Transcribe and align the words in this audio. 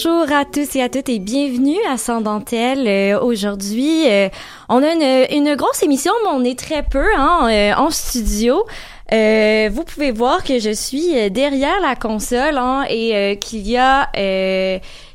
Bonjour 0.00 0.30
à 0.32 0.44
tous 0.44 0.76
et 0.76 0.82
à 0.82 0.88
toutes 0.88 1.08
et 1.08 1.18
bienvenue 1.18 1.78
à 1.90 1.96
Sans 1.96 2.20
Dentelle. 2.20 2.86
Euh, 2.86 3.20
Aujourd'hui, 3.20 4.08
euh, 4.08 4.28
on 4.68 4.80
a 4.80 4.92
une, 5.32 5.56
grosse 5.56 5.82
émission, 5.82 6.12
mais 6.22 6.30
on 6.30 6.44
est 6.44 6.56
très 6.56 6.84
peu 6.84 7.04
hein, 7.16 7.48
euh, 7.50 7.74
en 7.74 7.90
studio. 7.90 8.64
Euh, 9.12 9.68
vous 9.72 9.82
pouvez 9.82 10.12
voir 10.12 10.44
que 10.44 10.60
je 10.60 10.70
suis 10.70 11.28
derrière 11.32 11.80
la 11.80 11.96
console 11.96 12.58
hein, 12.58 12.84
et 12.88 13.40
qu'il 13.40 13.66
y 13.66 13.76
a 13.76 14.08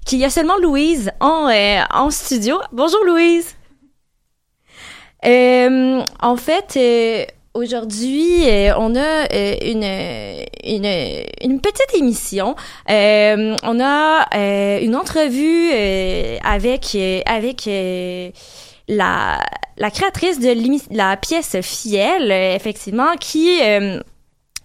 qu'il 0.06 0.20
y 0.20 0.26
a 0.26 0.30
seulement 0.30 0.58
Louise 0.58 1.12
en 1.22 1.50
en 1.94 2.10
studio. 2.10 2.60
Bonjour 2.74 3.06
Louise. 3.06 3.56
En 5.24 6.36
fait, 6.36 6.78
aujourd'hui, 7.54 8.50
euh, 8.50 8.74
on 8.78 8.96
a 8.96 9.28
euh, 9.32 9.56
une, 9.62 9.84
une 10.64 11.24
une 11.42 11.62
petite 11.62 11.94
émission. 11.96 12.56
Euh, 12.90 13.56
on 13.64 13.80
a 13.80 14.28
euh, 14.36 14.80
une 14.82 14.96
entrevue 14.96 15.72
avec 16.44 16.98
avec 17.26 17.70
la 18.88 19.40
la 19.78 19.92
créatrice 19.92 20.40
de 20.40 20.96
la 20.96 21.18
pièce 21.18 21.58
Fiel, 21.62 22.32
effectivement, 22.32 23.16
qui 23.20 23.60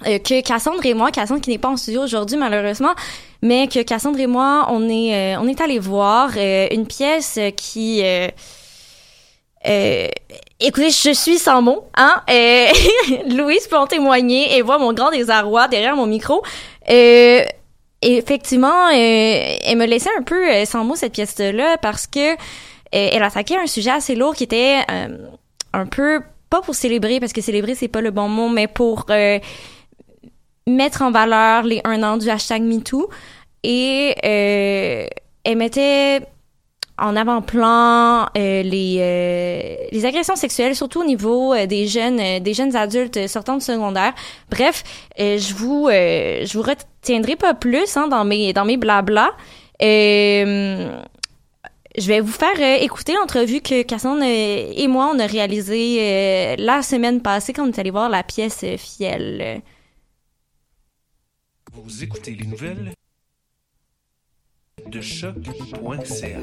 que 0.04 0.40
Cassandre 0.42 0.84
et 0.86 0.94
moi, 0.94 1.10
Cassandre 1.10 1.40
qui 1.40 1.50
n'est 1.50 1.58
pas 1.58 1.70
en 1.70 1.76
studio 1.76 2.02
aujourd'hui 2.02 2.36
malheureusement, 2.36 2.94
mais 3.42 3.66
que 3.66 3.82
Cassandre 3.82 4.20
et 4.20 4.26
moi, 4.26 4.68
on 4.70 4.88
est 4.88 5.36
on 5.36 5.46
est 5.48 5.60
allé 5.60 5.78
voir 5.78 6.30
une 6.36 6.86
pièce 6.86 7.38
qui 7.56 8.02
euh, 9.68 10.08
écoutez, 10.60 10.90
je 10.90 11.12
suis 11.12 11.38
sans 11.38 11.62
mots, 11.62 11.84
hein. 11.96 12.22
Euh, 12.30 12.66
Louise 13.28 13.66
peut 13.68 13.76
en 13.76 13.86
témoigner 13.86 14.56
et 14.56 14.62
voir 14.62 14.78
mon 14.78 14.92
grand 14.92 15.10
désarroi 15.10 15.68
derrière 15.68 15.96
mon 15.96 16.06
micro. 16.06 16.42
Euh, 16.90 17.44
effectivement, 18.02 18.88
euh, 18.88 19.56
elle 19.64 19.76
me 19.76 19.86
laissait 19.86 20.10
un 20.18 20.22
peu 20.22 20.48
euh, 20.48 20.64
sans 20.64 20.84
mots 20.84 20.96
cette 20.96 21.12
pièce-là 21.12 21.76
parce 21.78 22.06
que 22.06 22.32
euh, 22.32 22.36
elle 22.92 23.22
attaquait 23.22 23.56
un 23.56 23.66
sujet 23.66 23.90
assez 23.90 24.14
lourd 24.14 24.34
qui 24.34 24.44
était 24.44 24.78
un 25.72 25.86
peu 25.86 26.20
pas 26.48 26.62
pour 26.62 26.74
célébrer 26.74 27.20
parce 27.20 27.32
que 27.32 27.42
célébrer 27.42 27.74
c'est 27.74 27.88
pas 27.88 28.00
le 28.00 28.10
bon 28.10 28.28
mot, 28.28 28.48
mais 28.48 28.66
pour 28.66 29.06
mettre 30.66 31.02
en 31.02 31.10
valeur 31.10 31.64
les 31.64 31.80
un 31.84 32.02
an 32.02 32.16
du 32.16 32.30
hashtag 32.30 32.62
MeToo 32.62 33.10
et 33.62 34.14
elle 34.22 35.56
mettait 35.56 36.22
en 36.98 37.16
avant-plan 37.16 38.26
euh, 38.36 38.62
les 38.62 38.96
euh, 39.00 39.76
les 39.90 40.04
agressions 40.04 40.36
sexuelles 40.36 40.74
surtout 40.74 41.00
au 41.00 41.04
niveau 41.04 41.54
euh, 41.54 41.66
des 41.66 41.86
jeunes 41.86 42.20
euh, 42.20 42.40
des 42.40 42.54
jeunes 42.54 42.76
adultes 42.76 43.28
sortant 43.28 43.56
du 43.56 43.64
secondaire. 43.64 44.14
Bref 44.50 44.84
euh, 45.20 45.38
je 45.38 45.54
vous 45.54 45.88
je 45.90 46.52
vous 46.56 46.62
retiendrai 46.62 47.36
pas 47.36 47.54
plus 47.54 47.96
hein, 47.96 48.08
dans 48.08 48.24
mes 48.24 48.52
dans 48.52 48.64
mes 48.64 48.76
blabla. 48.76 49.30
Je 49.80 50.86
vais 52.06 52.20
vous 52.20 52.32
faire 52.32 52.82
écouter 52.82 53.14
l'entrevue 53.14 53.60
que 53.60 53.82
Cassandre 53.82 54.22
et 54.22 54.86
moi 54.88 55.10
on 55.12 55.18
a 55.18 55.26
réalisée 55.26 56.56
la 56.56 56.82
semaine 56.82 57.22
passée 57.22 57.52
quand 57.52 57.64
on 57.64 57.72
est 57.72 57.78
allé 57.78 57.90
voir 57.90 58.08
la 58.08 58.22
pièce 58.22 58.64
Fiel. 58.76 59.62
Vous 61.72 62.04
écoutez 62.04 62.32
les 62.32 62.46
nouvelles 62.46 62.92
de 64.90 65.00
choc.ca. 65.00 66.38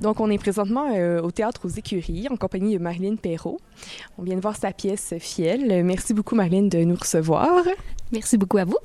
Donc, 0.00 0.20
on 0.20 0.30
est 0.30 0.38
présentement 0.38 0.94
euh, 0.94 1.20
au 1.20 1.30
Théâtre 1.30 1.62
aux 1.64 1.68
Écuries 1.68 2.26
en 2.30 2.36
compagnie 2.36 2.74
de 2.76 2.82
Marlène 2.82 3.18
Perrault. 3.18 3.58
On 4.18 4.22
vient 4.22 4.36
de 4.36 4.40
voir 4.40 4.56
sa 4.56 4.72
pièce 4.72 5.14
Fiel. 5.18 5.84
Merci 5.84 6.14
beaucoup, 6.14 6.34
Marlène, 6.34 6.68
de 6.68 6.78
nous 6.78 6.96
recevoir. 6.96 7.62
Merci 8.12 8.38
beaucoup 8.38 8.58
à 8.58 8.64
vous. 8.64 8.78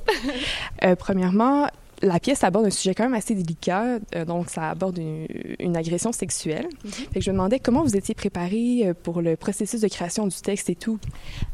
Euh, 0.84 0.96
premièrement, 0.96 1.68
la 2.02 2.20
pièce 2.20 2.44
aborde 2.44 2.66
un 2.66 2.72
sujet 2.72 2.96
quand 2.96 3.04
même 3.04 3.14
assez 3.14 3.36
délicat, 3.36 4.00
euh, 4.16 4.26
donc 4.26 4.50
ça 4.50 4.70
aborde 4.70 4.98
une, 4.98 5.28
une 5.60 5.78
agression 5.78 6.12
sexuelle. 6.12 6.68
Mhm. 6.84 6.92
Fait 6.92 7.20
que 7.20 7.22
je 7.22 7.32
me 7.32 7.36
demandais 7.36 7.60
comment 7.60 7.84
vous 7.84 7.96
étiez 7.96 8.16
préparé 8.16 8.88
euh, 8.88 8.94
pour 8.94 9.22
le 9.22 9.36
processus 9.36 9.82
de 9.82 9.88
création 9.88 10.28
du 10.28 10.36
texte 10.36 10.70
et 10.70 10.76
tout. 10.76 11.00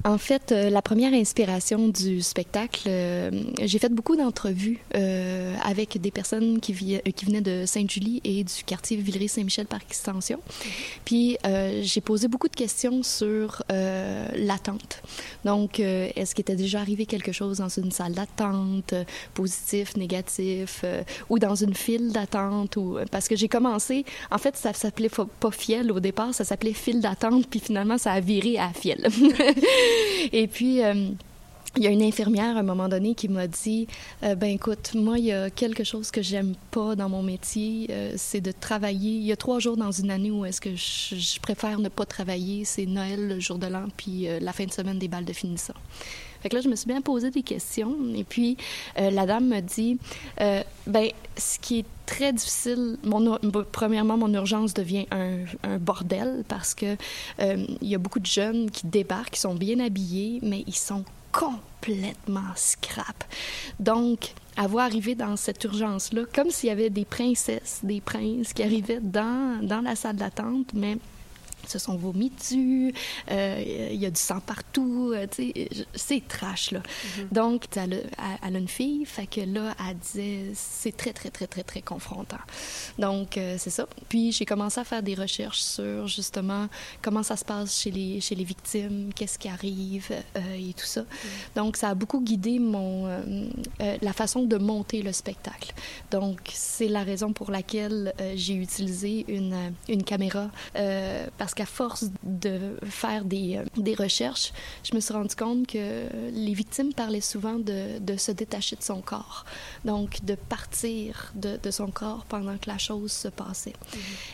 En 0.03 0.17
fait, 0.17 0.51
euh, 0.51 0.69
la 0.69 0.81
première 0.81 1.13
inspiration 1.13 1.87
du 1.87 2.21
spectacle, 2.21 2.83
euh, 2.87 3.31
j'ai 3.61 3.79
fait 3.79 3.89
beaucoup 3.89 4.15
d'entrevues 4.15 4.79
avec 5.63 5.99
des 5.99 6.11
personnes 6.11 6.59
qui, 6.59 6.73
qui 6.73 7.25
venaient 7.25 7.41
de 7.41 7.65
Sainte-Julie 7.65 8.21
et 8.23 8.43
du 8.43 8.63
quartier 8.65 8.97
Villeray-Saint-Michel 8.97 9.65
par 9.65 9.81
extension. 9.81 10.39
Puis 11.05 11.37
j'ai 11.81 12.01
posé 12.01 12.27
beaucoup 12.27 12.47
de 12.47 12.55
questions 12.55 13.03
sur 13.03 13.63
l'attente. 13.69 15.01
Donc, 15.45 15.79
est-ce 15.79 16.33
qu'il 16.33 16.41
était 16.41 16.55
déjà 16.55 16.79
arrivé 16.79 17.05
quelque 17.05 17.31
chose 17.31 17.57
dans 17.57 17.69
une 17.69 17.91
salle 17.91 18.13
d'attente, 18.13 18.93
positif, 19.33 19.95
négatif, 19.97 20.36
euh, 20.39 21.03
ou 21.29 21.39
dans 21.39 21.55
une 21.55 21.73
file 21.73 22.11
d'attente, 22.11 22.75
ou 22.77 22.97
parce 23.11 23.27
que 23.27 23.35
j'ai 23.35 23.47
commencé, 23.47 24.05
en 24.31 24.37
fait, 24.37 24.55
ça 24.55 24.73
s'appelait 24.73 25.09
pas 25.09 25.51
fiel 25.51 25.91
au 25.91 25.99
départ, 25.99 26.33
ça 26.33 26.43
s'appelait 26.43 26.73
file 26.73 27.01
d'attente, 27.01 27.47
puis 27.47 27.59
finalement, 27.59 27.97
ça 27.97 28.13
a 28.13 28.19
viré 28.19 28.57
à 28.57 28.69
fiel. 28.69 29.07
Et 30.31 30.47
puis. 30.47 30.81
Il 31.75 31.83
y 31.83 31.87
a 31.87 31.91
une 31.91 32.01
infirmière 32.01 32.55
à 32.57 32.61
un 32.61 32.63
moment 32.63 32.87
donné 32.89 33.13
qui 33.13 33.27
m'a 33.27 33.45
dit 33.47 33.87
euh, 34.23 34.33
ben 34.35 34.49
écoute 34.49 34.93
moi 34.95 35.19
il 35.19 35.25
y 35.25 35.31
a 35.31 35.49
quelque 35.51 35.83
chose 35.83 36.09
que 36.09 36.21
j'aime 36.23 36.55
pas 36.71 36.95
dans 36.95 37.09
mon 37.09 37.21
métier 37.21 37.87
euh, 37.91 38.13
c'est 38.17 38.41
de 38.41 38.51
travailler. 38.51 39.11
Il 39.11 39.23
y 39.23 39.31
a 39.31 39.35
trois 39.35 39.59
jours 39.59 39.77
dans 39.77 39.91
une 39.91 40.09
année 40.09 40.31
où 40.31 40.43
est-ce 40.45 40.61
que 40.61 40.75
je, 40.75 41.39
préfère 41.39 41.79
ne 41.79 41.89
pas 41.89 42.05
travailler 42.05 42.65
c'est 42.65 42.85
Noël 42.85 43.27
le 43.27 43.39
jour 43.39 43.57
de 43.59 43.67
l'an 43.67 43.85
puis 43.95 44.27
euh, 44.27 44.39
la 44.39 44.53
fin 44.53 44.65
de 44.65 44.71
semaine 44.71 44.97
des 44.97 45.07
balles 45.07 45.25
de 45.25 45.33
finissant. 45.33 45.73
Fait 46.41 46.49
que 46.49 46.55
là 46.55 46.61
je 46.61 46.69
me 46.69 46.75
suis 46.75 46.87
bien 46.87 47.01
posé 47.01 47.29
des 47.31 47.43
questions 47.43 47.95
et 48.15 48.23
puis 48.23 48.57
euh, 48.99 49.11
la 49.11 49.25
dame 49.27 49.47
me 49.47 49.59
dit 49.59 49.97
euh, 50.41 50.63
ben 50.87 51.09
ce 51.37 51.59
qui 51.59 51.79
est 51.79 51.85
très 52.07 52.31
difficile 52.33 52.97
mon 53.03 53.23
ur- 53.25 53.65
premièrement 53.71 54.17
mon 54.17 54.33
urgence 54.33 54.73
devient 54.73 55.05
un, 55.11 55.39
un 55.63 55.77
bordel 55.77 56.43
parce 56.47 56.73
que 56.73 56.95
il 57.39 57.87
y 57.87 57.93
a 57.93 57.97
beaucoup 57.97 58.19
de 58.19 58.25
jeunes 58.25 58.71
qui 58.71 58.87
débarquent 58.87 59.31
qui 59.31 59.41
sont 59.41 59.55
bien 59.55 59.79
habillés 59.79 60.39
mais 60.41 60.63
ils 60.67 60.75
sont 60.75 61.03
complètement 61.37 62.51
scrap. 62.55 63.23
Donc, 63.79 64.33
avoir 64.55 64.85
arrivé 64.85 65.13
dans 65.13 65.37
cette 65.37 65.63
urgence-là, 65.63 66.23
comme 66.33 66.49
s'il 66.49 66.69
y 66.69 66.71
avait 66.71 66.89
des 66.89 67.05
princesses, 67.05 67.81
des 67.83 68.01
princes 68.01 68.53
qui 68.53 68.63
arrivaient 68.63 68.99
dans, 68.99 69.59
dans 69.61 69.81
la 69.81 69.95
salle 69.95 70.15
d'attente, 70.15 70.73
mais 70.73 70.97
se 71.69 71.79
sont 71.79 71.95
vomis 71.97 72.29
dessus, 72.31 72.93
euh, 73.31 73.89
il 73.91 73.99
y 73.99 74.05
a 74.05 74.09
du 74.11 74.19
sang 74.19 74.39
partout, 74.39 75.11
euh, 75.15 75.27
tu 75.29 75.51
sais, 75.51 75.67
je- 75.73 75.83
c'est 75.95 76.27
trash, 76.27 76.71
là. 76.71 76.81
Donc, 77.31 77.65
elle 77.75 77.93
a, 77.93 77.97
elle- 77.97 78.39
elle 78.47 78.55
a 78.55 78.59
une 78.59 78.67
fille, 78.67 79.05
fait 79.05 79.27
que 79.27 79.41
là, 79.41 79.75
elle 79.89 79.97
disait, 79.97 80.51
c'est 80.53 80.95
très, 80.95 81.13
très, 81.13 81.29
très, 81.29 81.47
très, 81.47 81.63
très 81.63 81.81
confrontant. 81.81 82.37
Donc, 82.97 83.37
euh, 83.37 83.55
c'est 83.57 83.69
ça. 83.69 83.87
Puis, 84.09 84.31
j'ai 84.31 84.45
commencé 84.45 84.79
à 84.79 84.83
faire 84.83 85.03
des 85.03 85.15
recherches 85.15 85.59
sur, 85.61 86.07
justement, 86.07 86.67
comment 87.01 87.23
ça 87.23 87.35
se 87.35 87.45
passe 87.45 87.79
chez 87.79 87.91
les, 87.91 88.21
chez 88.21 88.35
les 88.35 88.43
victimes, 88.43 89.11
qu'est-ce 89.15 89.37
qui 89.39 89.47
arrive 89.49 90.09
euh, 90.35 90.39
et 90.57 90.73
tout 90.73 90.85
ça. 90.85 91.03
Donc, 91.55 91.77
ça 91.77 91.89
a 91.89 91.95
beaucoup 91.95 92.21
guidé 92.21 92.59
mon, 92.59 93.07
la 94.01 94.13
façon 94.13 94.43
de 94.43 94.57
monter 94.57 95.01
le 95.01 95.11
spectacle. 95.11 95.73
Donc, 96.11 96.39
c'est 96.53 96.87
la 96.87 97.03
raison 97.03 97.33
pour 97.33 97.51
laquelle 97.51 98.13
j'ai 98.35 98.53
utilisé 98.55 99.25
une, 99.27 99.73
une 99.89 100.03
caméra, 100.03 100.49
parce 101.37 101.53
qu'à 101.57 101.65
force 101.65 102.05
de 102.23 102.77
faire 102.85 103.25
des, 103.25 103.57
euh, 103.57 103.65
des 103.77 103.95
recherches, 103.95 104.53
je 104.83 104.93
me 104.95 104.99
suis 104.99 105.13
rendu 105.13 105.35
compte 105.35 105.65
que 105.65 106.05
les 106.31 106.53
victimes 106.53 106.93
parlaient 106.93 107.19
souvent 107.33 107.57
de, 107.57 107.97
de 107.99 108.15
se 108.15 108.31
détacher 108.31 108.75
de 108.75 108.83
son 108.83 109.01
corps, 109.01 109.43
donc 109.83 110.23
de 110.23 110.35
partir 110.35 111.31
de, 111.35 111.57
de 111.61 111.71
son 111.71 111.87
corps 111.87 112.25
pendant 112.29 112.57
que 112.57 112.69
la 112.69 112.77
chose 112.77 113.11
se 113.11 113.27
passait. 113.27 113.73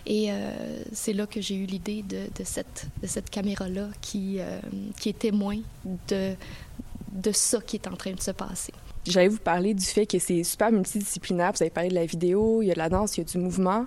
Et 0.05 0.31
euh, 0.31 0.83
c'est 0.91 1.13
là 1.13 1.25
que 1.25 1.39
j'ai 1.39 1.55
eu 1.55 1.65
l'idée 1.65 2.03
de, 2.03 2.23
de 2.37 2.43
cette, 2.43 2.87
de 3.01 3.07
cette 3.07 3.29
caméra-là 3.29 3.87
qui, 4.01 4.39
euh, 4.39 4.59
qui 4.99 5.09
est 5.09 5.19
témoin 5.19 5.59
de, 6.09 6.35
de 7.11 7.31
ça 7.31 7.61
qui 7.61 7.77
est 7.77 7.87
en 7.87 7.95
train 7.95 8.11
de 8.11 8.21
se 8.21 8.31
passer. 8.31 8.73
J'allais 9.05 9.27
vous 9.27 9.37
parler 9.37 9.73
du 9.73 9.85
fait 9.85 10.05
que 10.05 10.19
c'est 10.19 10.43
super 10.43 10.71
multidisciplinaire. 10.71 11.51
Vous 11.53 11.63
avez 11.63 11.69
parlé 11.69 11.89
de 11.89 11.95
la 11.95 12.05
vidéo, 12.05 12.61
il 12.61 12.67
y 12.67 12.71
a 12.71 12.73
de 12.73 12.79
la 12.79 12.89
danse, 12.89 13.17
il 13.17 13.21
y 13.21 13.23
a 13.23 13.25
du 13.25 13.37
mouvement. 13.37 13.85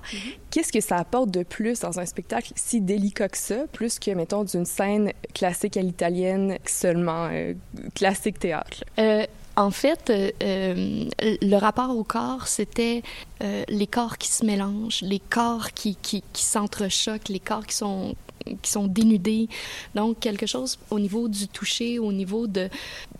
Qu'est-ce 0.50 0.72
que 0.72 0.80
ça 0.80 0.96
apporte 0.96 1.30
de 1.30 1.42
plus 1.42 1.80
dans 1.80 1.98
un 1.98 2.06
spectacle 2.06 2.52
si 2.56 2.80
délicat 2.80 3.28
que 3.28 3.38
ça, 3.38 3.66
plus 3.72 3.98
que, 3.98 4.10
mettons, 4.10 4.44
d'une 4.44 4.66
scène 4.66 5.12
classique 5.34 5.76
à 5.76 5.82
l'italienne 5.82 6.58
seulement, 6.66 7.28
euh, 7.30 7.54
classique 7.94 8.38
théâtre? 8.38 8.84
Euh, 8.98 9.26
en 9.56 9.70
fait, 9.70 10.10
euh, 10.10 10.30
euh, 10.42 11.08
le 11.22 11.56
rapport 11.56 11.96
au 11.96 12.04
corps, 12.04 12.46
c'était 12.46 13.02
euh, 13.42 13.64
les 13.68 13.86
corps 13.86 14.18
qui 14.18 14.28
se 14.28 14.44
mélangent, 14.44 15.00
les 15.00 15.18
corps 15.18 15.72
qui, 15.72 15.96
qui, 15.96 16.22
qui 16.34 16.44
s'entrechoquent, 16.44 17.30
les 17.30 17.40
corps 17.40 17.66
qui 17.66 17.74
sont 17.74 18.14
qui 18.62 18.70
sont 18.70 18.86
dénudés. 18.86 19.48
Donc, 19.94 20.20
quelque 20.20 20.46
chose 20.46 20.78
au 20.90 20.98
niveau 20.98 21.28
du 21.28 21.48
toucher, 21.48 21.98
au 21.98 22.12
niveau 22.12 22.46
de, 22.46 22.68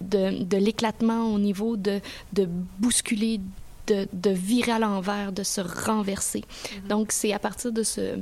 de, 0.00 0.43
de 0.43 0.56
l'éclatement, 0.56 1.32
au 1.32 1.38
niveau 1.38 1.76
de, 1.76 2.00
de 2.32 2.49
bousculer, 2.78 3.40
de, 3.87 4.08
de 4.12 4.31
virer 4.31 4.73
à 4.73 4.78
l'envers, 4.78 5.32
de 5.32 5.43
se 5.43 5.61
renverser. 5.61 6.44
Donc, 6.88 7.12
c'est 7.12 7.32
à 7.32 7.38
partir 7.38 7.73
de 7.73 7.82
ce 7.82 8.19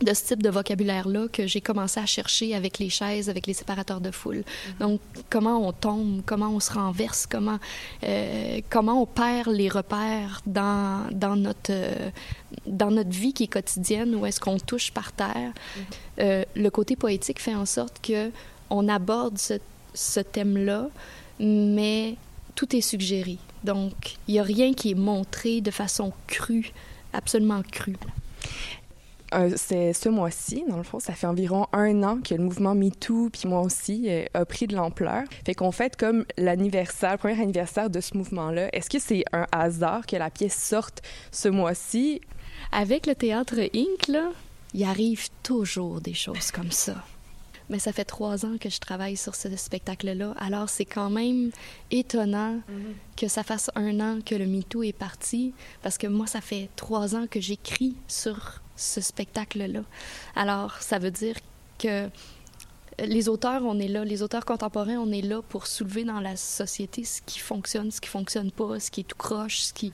de 0.00 0.14
ce 0.14 0.26
type 0.26 0.42
de 0.42 0.50
vocabulaire-là 0.50 1.26
que 1.32 1.48
j'ai 1.48 1.60
commencé 1.60 1.98
à 1.98 2.06
chercher 2.06 2.54
avec 2.54 2.78
les 2.78 2.88
chaises, 2.88 3.28
avec 3.28 3.48
les 3.48 3.52
séparateurs 3.52 4.00
de 4.00 4.12
foule. 4.12 4.44
Donc, 4.78 5.00
comment 5.28 5.66
on 5.66 5.72
tombe, 5.72 6.22
comment 6.24 6.50
on 6.50 6.60
se 6.60 6.72
renverse, 6.72 7.26
comment, 7.26 7.58
euh, 8.04 8.60
comment 8.70 9.02
on 9.02 9.06
perd 9.06 9.48
les 9.48 9.68
repères 9.68 10.40
dans, 10.46 11.08
dans, 11.10 11.34
notre, 11.34 11.70
euh, 11.70 12.10
dans 12.66 12.92
notre 12.92 13.10
vie 13.10 13.32
qui 13.32 13.44
est 13.44 13.48
quotidienne, 13.48 14.14
où 14.14 14.24
est-ce 14.24 14.38
qu'on 14.38 14.58
touche 14.58 14.92
par 14.92 15.12
terre. 15.12 15.52
Euh, 16.20 16.44
le 16.54 16.70
côté 16.70 16.94
poétique 16.94 17.40
fait 17.40 17.56
en 17.56 17.66
sorte 17.66 18.00
que 18.00 18.30
on 18.70 18.88
aborde 18.88 19.38
ce, 19.38 19.54
ce 19.94 20.20
thème-là, 20.20 20.88
mais 21.40 22.14
tout 22.54 22.76
est 22.76 22.82
suggéré. 22.82 23.38
Donc, 23.64 24.16
il 24.28 24.34
n'y 24.34 24.40
a 24.40 24.44
rien 24.44 24.74
qui 24.74 24.92
est 24.92 24.94
montré 24.94 25.60
de 25.60 25.72
façon 25.72 26.12
crue, 26.28 26.72
absolument 27.12 27.62
crue. 27.62 27.96
Euh, 29.34 29.52
c'est 29.56 29.92
ce 29.92 30.08
mois-ci, 30.08 30.64
dans 30.68 30.76
le 30.76 30.82
fond, 30.82 31.00
ça 31.00 31.12
fait 31.12 31.26
environ 31.26 31.66
un 31.72 32.02
an 32.02 32.18
que 32.22 32.34
le 32.34 32.42
mouvement 32.42 32.74
MeToo, 32.74 33.28
puis 33.30 33.48
moi 33.48 33.60
aussi, 33.60 34.06
euh, 34.08 34.24
a 34.34 34.44
pris 34.44 34.66
de 34.66 34.74
l'ampleur. 34.74 35.24
Fait 35.44 35.54
qu'on 35.54 35.72
fête 35.72 35.96
comme 35.96 36.24
l'anniversaire, 36.36 37.12
le 37.12 37.18
premier 37.18 37.40
anniversaire 37.40 37.90
de 37.90 38.00
ce 38.00 38.16
mouvement-là. 38.16 38.68
Est-ce 38.72 38.88
que 38.88 38.98
c'est 38.98 39.24
un 39.32 39.46
hasard 39.52 40.06
que 40.06 40.16
la 40.16 40.30
pièce 40.30 40.56
sorte 40.56 41.02
ce 41.30 41.48
mois-ci? 41.48 42.20
Avec 42.72 43.06
le 43.06 43.14
théâtre 43.14 43.56
Inc., 43.74 44.10
il 44.74 44.84
arrive 44.84 45.28
toujours 45.42 46.00
des 46.00 46.14
choses 46.14 46.50
comme 46.50 46.70
ça. 46.70 46.94
Mais 47.68 47.78
ça 47.78 47.92
fait 47.92 48.04
trois 48.04 48.46
ans 48.46 48.56
que 48.58 48.70
je 48.70 48.78
travaille 48.78 49.16
sur 49.16 49.34
ce 49.34 49.54
spectacle-là, 49.54 50.34
alors 50.38 50.68
c'est 50.68 50.84
quand 50.84 51.10
même 51.10 51.50
étonnant 51.90 52.60
que 53.16 53.28
ça 53.28 53.42
fasse 53.42 53.70
un 53.74 54.00
an 54.00 54.18
que 54.24 54.34
le 54.34 54.46
MeToo 54.46 54.82
est 54.82 54.92
parti, 54.92 55.52
parce 55.82 55.98
que 55.98 56.06
moi, 56.06 56.26
ça 56.26 56.40
fait 56.40 56.70
trois 56.76 57.14
ans 57.14 57.26
que 57.30 57.40
j'écris 57.40 57.96
sur 58.06 58.62
ce 58.76 59.00
spectacle-là. 59.00 59.82
Alors, 60.34 60.74
ça 60.80 60.98
veut 60.98 61.10
dire 61.10 61.34
que 61.78 62.08
les 63.04 63.28
auteurs, 63.28 63.62
on 63.64 63.78
est 63.78 63.88
là, 63.88 64.04
les 64.04 64.22
auteurs 64.22 64.44
contemporains, 64.44 64.96
on 64.96 65.12
est 65.12 65.22
là 65.22 65.40
pour 65.48 65.66
soulever 65.66 66.04
dans 66.04 66.20
la 66.20 66.36
société 66.36 67.04
ce 67.04 67.22
qui 67.22 67.38
fonctionne, 67.38 67.90
ce 67.90 68.00
qui 68.00 68.08
fonctionne 68.08 68.50
pas, 68.50 68.80
ce 68.80 68.90
qui 68.90 69.00
est 69.00 69.04
tout 69.04 69.16
croche, 69.16 69.60
ce 69.60 69.72
qui... 69.72 69.92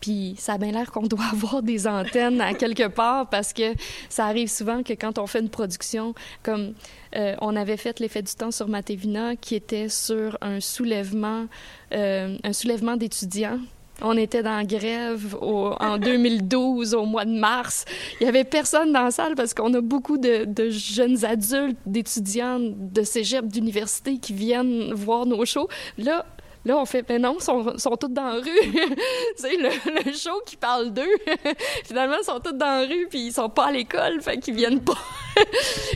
Puis 0.00 0.34
ça 0.38 0.54
a 0.54 0.58
bien 0.58 0.72
l'air 0.72 0.90
qu'on 0.90 1.06
doit 1.06 1.26
avoir 1.32 1.62
des 1.62 1.86
antennes 1.86 2.40
à 2.40 2.54
quelque 2.54 2.88
part 2.88 3.28
parce 3.28 3.52
que 3.52 3.74
ça 4.08 4.26
arrive 4.26 4.48
souvent 4.48 4.82
que 4.82 4.94
quand 4.94 5.18
on 5.18 5.26
fait 5.26 5.40
une 5.40 5.50
production, 5.50 6.14
comme 6.42 6.72
euh, 7.16 7.34
on 7.40 7.56
avait 7.56 7.76
fait 7.76 8.00
l'effet 8.00 8.22
du 8.22 8.34
temps 8.34 8.50
sur 8.50 8.68
Matevina 8.68 9.36
qui 9.36 9.54
était 9.54 9.88
sur 9.88 10.38
un 10.40 10.60
soulèvement, 10.60 11.46
euh, 11.92 12.36
un 12.44 12.52
soulèvement 12.52 12.96
d'étudiants 12.96 13.60
on 14.00 14.16
était 14.16 14.42
dans 14.42 14.56
la 14.56 14.64
grève 14.64 15.36
au, 15.40 15.72
en 15.80 15.98
2012, 15.98 16.94
au 16.94 17.04
mois 17.04 17.24
de 17.24 17.36
mars. 17.36 17.84
Il 18.20 18.24
y 18.24 18.28
avait 18.28 18.44
personne 18.44 18.92
dans 18.92 19.02
la 19.02 19.10
salle 19.10 19.34
parce 19.34 19.54
qu'on 19.54 19.72
a 19.74 19.80
beaucoup 19.80 20.18
de, 20.18 20.44
de 20.44 20.70
jeunes 20.70 21.24
adultes, 21.24 21.78
d'étudiants 21.86 22.60
de 22.60 23.02
cégep, 23.02 23.46
d'université 23.46 24.18
qui 24.18 24.34
viennent 24.34 24.92
voir 24.92 25.26
nos 25.26 25.44
shows. 25.44 25.68
Là, 25.96 26.26
Là, 26.64 26.76
on 26.76 26.84
fait, 26.84 27.02
ben 27.02 27.22
non, 27.22 27.36
ils 27.38 27.42
sont, 27.42 27.78
sont 27.78 27.96
tous 27.96 28.08
dans 28.08 28.24
la 28.24 28.34
rue. 28.34 28.42
sais, 29.36 29.56
le, 29.56 30.04
le, 30.04 30.12
show 30.12 30.42
qui 30.44 30.56
parle 30.56 30.92
d'eux, 30.92 31.02
finalement, 31.84 32.16
ils 32.20 32.24
sont 32.24 32.40
tous 32.40 32.52
dans 32.52 32.80
la 32.80 32.86
rue, 32.86 33.06
puis 33.08 33.26
ils 33.26 33.32
sont 33.32 33.48
pas 33.48 33.66
à 33.66 33.72
l'école, 33.72 34.20
fait 34.20 34.38
qu'ils 34.38 34.54
viennent 34.54 34.80
pas. 34.80 34.98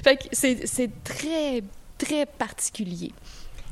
fait 0.04 0.16
que 0.16 0.24
c'est, 0.32 0.66
c'est 0.66 0.90
très, 1.02 1.62
très 1.98 2.26
particulier. 2.26 3.12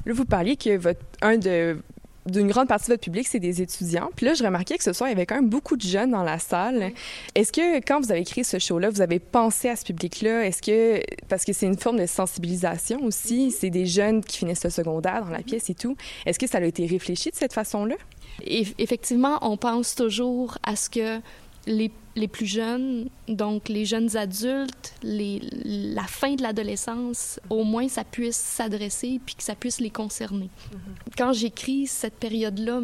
Là, 0.04 0.12
vous 0.12 0.24
parliez 0.24 0.56
que 0.56 0.76
votre, 0.76 1.00
un 1.22 1.36
de 1.36 1.78
d'une 2.26 2.48
grande 2.48 2.68
partie 2.68 2.86
de 2.86 2.92
votre 2.92 3.02
public, 3.02 3.26
c'est 3.26 3.38
des 3.38 3.62
étudiants. 3.62 4.10
Puis 4.16 4.26
là, 4.26 4.34
je 4.34 4.44
remarquais 4.44 4.76
que 4.76 4.84
ce 4.84 4.92
soir, 4.92 5.08
il 5.08 5.12
y 5.12 5.16
avait 5.16 5.26
quand 5.26 5.36
même 5.36 5.48
beaucoup 5.48 5.76
de 5.76 5.82
jeunes 5.82 6.10
dans 6.10 6.22
la 6.22 6.38
salle. 6.38 6.92
Est-ce 7.34 7.52
que 7.52 7.78
quand 7.78 8.00
vous 8.00 8.12
avez 8.12 8.24
créé 8.24 8.44
ce 8.44 8.58
show-là, 8.58 8.90
vous 8.90 9.00
avez 9.00 9.18
pensé 9.18 9.68
à 9.68 9.76
ce 9.76 9.84
public-là? 9.84 10.46
Est-ce 10.46 10.62
que, 10.62 11.02
parce 11.28 11.44
que 11.44 11.52
c'est 11.52 11.66
une 11.66 11.78
forme 11.78 11.98
de 11.98 12.06
sensibilisation 12.06 13.02
aussi, 13.04 13.50
c'est 13.50 13.70
des 13.70 13.86
jeunes 13.86 14.22
qui 14.22 14.38
finissent 14.38 14.64
le 14.64 14.70
secondaire 14.70 15.24
dans 15.24 15.30
la 15.30 15.42
pièce 15.42 15.70
et 15.70 15.74
tout. 15.74 15.96
Est-ce 16.26 16.38
que 16.38 16.46
ça 16.46 16.58
a 16.58 16.62
été 16.62 16.86
réfléchi 16.86 17.30
de 17.30 17.36
cette 17.36 17.52
façon-là? 17.52 17.96
Effectivement, 18.42 19.38
on 19.42 19.56
pense 19.56 19.94
toujours 19.94 20.58
à 20.62 20.76
ce 20.76 20.88
que 20.88 21.20
les, 21.66 21.90
les, 22.16 22.28
plus 22.28 22.46
jeunes, 22.46 23.08
donc 23.28 23.68
les 23.68 23.84
jeunes 23.84 24.16
adultes, 24.16 24.94
les, 25.02 25.40
la 25.64 26.04
fin 26.04 26.34
de 26.34 26.42
l'adolescence, 26.42 27.40
au 27.50 27.64
moins 27.64 27.88
ça 27.88 28.04
puisse 28.04 28.36
s'adresser 28.36 29.20
puis 29.24 29.34
que 29.34 29.42
ça 29.42 29.54
puisse 29.54 29.80
les 29.80 29.90
concerner. 29.90 30.48
Mm-hmm. 30.48 31.16
Quand 31.16 31.32
j'écris 31.32 31.86
cette 31.86 32.14
période-là, 32.14 32.80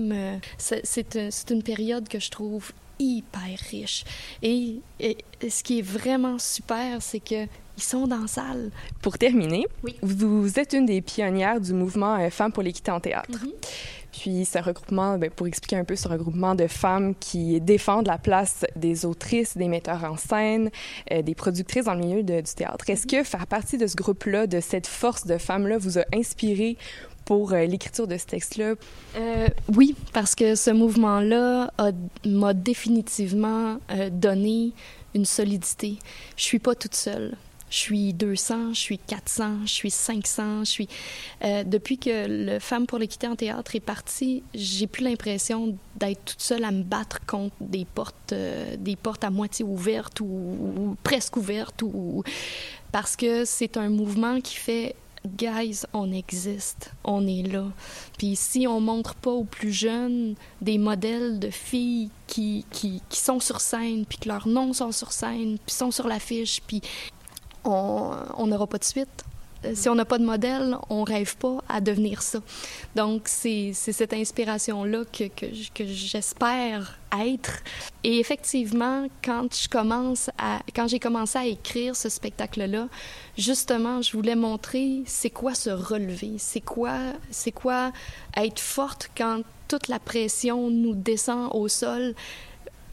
c'est 0.58 1.50
une 1.50 1.62
période 1.62 2.08
que 2.08 2.18
je 2.18 2.30
trouve 2.30 2.72
hyper 2.98 3.58
riche. 3.70 4.04
Et, 4.42 4.80
ce 5.48 5.62
qui 5.62 5.80
est 5.80 5.82
vraiment 5.82 6.38
super, 6.38 7.02
c'est 7.02 7.20
que 7.20 7.46
ils 7.78 7.82
sont 7.82 8.06
dans 8.06 8.22
la 8.22 8.26
salle. 8.26 8.70
Pour 9.02 9.18
terminer, 9.18 9.66
oui. 9.84 9.96
vous, 10.00 10.58
êtes 10.58 10.72
une 10.72 10.86
des 10.86 11.02
pionnières 11.02 11.60
du 11.60 11.74
mouvement 11.74 12.16
euh, 12.16 12.30
Femmes 12.30 12.50
pour 12.50 12.62
l'équité 12.62 12.90
en 12.90 13.00
théâtre. 13.00 13.28
Mm-hmm. 13.30 13.52
Puis 14.20 14.48
un 14.54 14.60
regroupement, 14.62 15.18
ben, 15.18 15.30
pour 15.30 15.46
expliquer 15.46 15.76
un 15.76 15.84
peu, 15.84 15.94
un 16.04 16.08
regroupement 16.08 16.54
de 16.54 16.66
femmes 16.66 17.14
qui 17.20 17.60
défendent 17.60 18.06
la 18.06 18.18
place 18.18 18.64
des 18.74 19.04
autrices, 19.04 19.56
des 19.56 19.68
metteurs 19.68 20.04
en 20.04 20.16
scène, 20.16 20.70
euh, 21.12 21.22
des 21.22 21.34
productrices 21.34 21.84
dans 21.84 21.94
le 21.94 22.00
milieu 22.00 22.22
du 22.22 22.42
théâtre. 22.42 22.88
Est-ce 22.88 23.06
que 23.06 23.22
faire 23.22 23.46
partie 23.46 23.76
de 23.76 23.86
ce 23.86 23.94
groupe-là, 23.94 24.46
de 24.46 24.60
cette 24.60 24.86
force 24.86 25.26
de 25.26 25.36
femmes-là, 25.36 25.76
vous 25.76 25.98
a 25.98 26.04
inspiré 26.14 26.78
pour 27.26 27.52
euh, 27.52 27.64
l'écriture 27.66 28.06
de 28.06 28.16
ce 28.16 28.24
texte-là? 28.24 28.74
Euh, 29.16 29.48
oui, 29.74 29.94
parce 30.14 30.34
que 30.34 30.54
ce 30.54 30.70
mouvement-là 30.70 31.70
m'a 32.24 32.54
définitivement 32.54 33.78
donné 34.10 34.72
une 35.14 35.26
solidité. 35.26 35.98
Je 36.36 36.42
suis 36.42 36.58
pas 36.58 36.74
toute 36.74 36.94
seule 36.94 37.36
je 37.76 37.82
suis 37.82 38.14
200, 38.14 38.72
je 38.72 38.80
suis 38.80 38.98
400, 38.98 39.66
je 39.66 39.70
suis 39.70 39.90
500, 39.90 40.64
je 40.64 40.70
suis... 40.70 40.88
Euh, 41.44 41.62
depuis 41.62 41.98
que 41.98 42.26
le 42.26 42.58
Femmes 42.58 42.86
pour 42.86 42.98
l'équité 42.98 43.28
en 43.28 43.36
théâtre 43.36 43.76
est 43.76 43.80
parti, 43.80 44.42
j'ai 44.54 44.86
plus 44.86 45.04
l'impression 45.04 45.76
d'être 45.96 46.24
toute 46.24 46.40
seule 46.40 46.64
à 46.64 46.70
me 46.70 46.82
battre 46.82 47.20
contre 47.26 47.54
des 47.60 47.84
portes, 47.84 48.32
euh, 48.32 48.76
des 48.78 48.96
portes 48.96 49.24
à 49.24 49.30
moitié 49.30 49.62
ouvertes 49.62 50.20
ou, 50.20 50.96
presque 51.02 51.36
ouvertes, 51.36 51.82
ou... 51.82 52.24
parce 52.92 53.14
que 53.14 53.44
c'est 53.44 53.76
un 53.76 53.90
mouvement 53.90 54.40
qui 54.40 54.56
fait 54.56 54.96
guys, 55.26 55.82
on 55.92 56.12
existe, 56.12 56.92
on 57.04 57.26
est 57.26 57.42
là. 57.42 57.64
Puis 58.16 58.36
si 58.36 58.66
on 58.66 58.80
montre 58.80 59.16
pas 59.16 59.32
aux 59.32 59.44
plus 59.44 59.72
jeunes 59.72 60.34
des 60.62 60.78
modèles 60.78 61.40
de 61.40 61.50
filles 61.50 62.10
qui, 62.26 62.64
qui 62.70 63.02
sont 63.10 63.40
sur 63.40 63.60
scène, 63.60 64.06
puis 64.06 64.18
que 64.18 64.28
leurs 64.28 64.46
noms 64.46 64.72
sont 64.72 64.92
sur 64.92 65.12
scène, 65.12 65.58
puis 65.66 65.74
sont 65.74 65.90
sur 65.90 66.06
l'affiche, 66.06 66.62
puis 66.66 66.80
on 67.66 68.46
n'aura 68.46 68.66
pas 68.66 68.78
de 68.78 68.84
suite. 68.84 69.24
Euh, 69.64 69.72
si 69.74 69.88
on 69.88 69.94
n'a 69.94 70.04
pas 70.04 70.18
de 70.18 70.24
modèle, 70.24 70.76
on 70.90 71.04
rêve 71.04 71.36
pas 71.36 71.58
à 71.68 71.80
devenir 71.80 72.22
ça. 72.22 72.40
Donc, 72.94 73.22
c'est 73.26 73.72
cette 73.72 74.12
inspiration-là 74.12 75.04
que, 75.12 75.24
que, 75.28 75.84
j'espère 75.84 76.98
être. 77.18 77.62
Et 78.04 78.18
effectivement, 78.18 79.06
quand 79.24 79.48
quand 79.70 80.88
j'ai 80.88 80.98
commencé 80.98 81.38
à 81.38 81.46
écrire 81.46 81.96
ce 81.96 82.08
spectacle-là, 82.08 82.88
justement, 83.38 84.02
je 84.02 84.12
voulais 84.12 84.36
montrer 84.36 85.02
c'est 85.06 85.30
quoi 85.30 85.54
se 85.54 85.70
relever, 85.70 86.34
c'est 86.38 86.60
quoi, 86.60 86.98
c'est 87.30 87.52
quoi 87.52 87.92
être 88.36 88.60
forte 88.60 89.10
quand 89.16 89.42
toute 89.68 89.88
la 89.88 89.98
pression 89.98 90.70
nous 90.70 90.94
descend 90.94 91.50
au 91.52 91.68
sol 91.68 92.14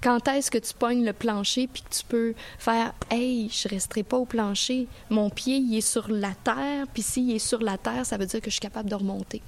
quand 0.03 0.27
est-ce 0.27 0.51
que 0.51 0.57
tu 0.57 0.74
pognes 0.74 1.05
le 1.05 1.13
plancher 1.13 1.67
puis 1.72 1.81
que 1.81 1.95
tu 1.95 2.03
peux 2.03 2.33
faire 2.60 2.93
hey 3.10 3.50
je 3.50 3.69
resterai 3.69 4.03
pas 4.03 4.17
au 4.17 4.25
plancher 4.25 4.88
mon 5.10 5.29
pied 5.29 5.55
il 5.55 5.77
est 5.77 5.81
sur 5.81 6.10
la 6.10 6.33
terre 6.43 6.86
puis 6.93 7.01
s'il 7.01 7.31
est 7.31 7.39
sur 7.39 7.62
la 7.62 7.77
terre 7.77 8.05
ça 8.05 8.17
veut 8.17 8.25
dire 8.25 8.41
que 8.41 8.48
je 8.48 8.55
suis 8.55 8.60
capable 8.60 8.89
de 8.89 8.95
remonter. 8.95 9.41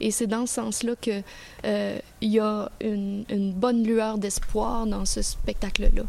Et 0.00 0.10
c'est 0.10 0.26
dans 0.26 0.46
ce 0.46 0.54
sens-là 0.54 0.96
que 1.00 1.22
euh, 1.64 1.98
y 2.20 2.40
a 2.40 2.70
une, 2.80 3.52
bonne 3.52 3.84
lueur 3.84 4.18
d'espoir 4.18 4.86
dans 4.86 5.04
ce 5.04 5.22
spectacle 5.22 5.90
là 5.94 6.02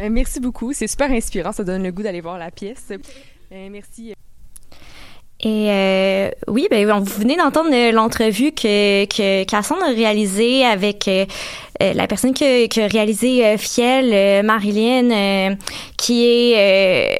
euh, 0.00 0.08
merci 0.08 0.40
beaucoup. 0.40 0.72
C'est 0.72 0.86
super 0.86 1.10
inspirant. 1.10 1.52
Ça 1.52 1.62
donne 1.62 1.82
le 1.82 1.92
goût 1.92 2.02
d'aller 2.02 2.22
voir 2.22 2.38
la 2.38 2.50
pièce. 2.50 2.90
Euh, 3.52 3.68
merci 3.70 4.14
et 5.42 5.70
euh, 5.70 6.30
oui, 6.48 6.66
ben 6.70 6.86
vous 7.00 7.20
venez 7.20 7.36
d'entendre 7.36 7.70
l'entrevue 7.92 8.52
que, 8.52 9.06
que 9.06 9.44
Cassandre 9.44 9.84
a 9.84 9.90
réalisée 9.90 10.66
avec 10.66 11.08
euh, 11.08 11.24
euh, 11.82 11.94
la 11.94 12.06
personne 12.06 12.34
qui 12.34 12.44
a 12.44 12.86
réalisé 12.86 13.46
euh, 13.46 13.56
Fiel, 13.56 14.44
Marilyn, 14.44 15.56
qui 15.96 16.26
est 16.26 17.18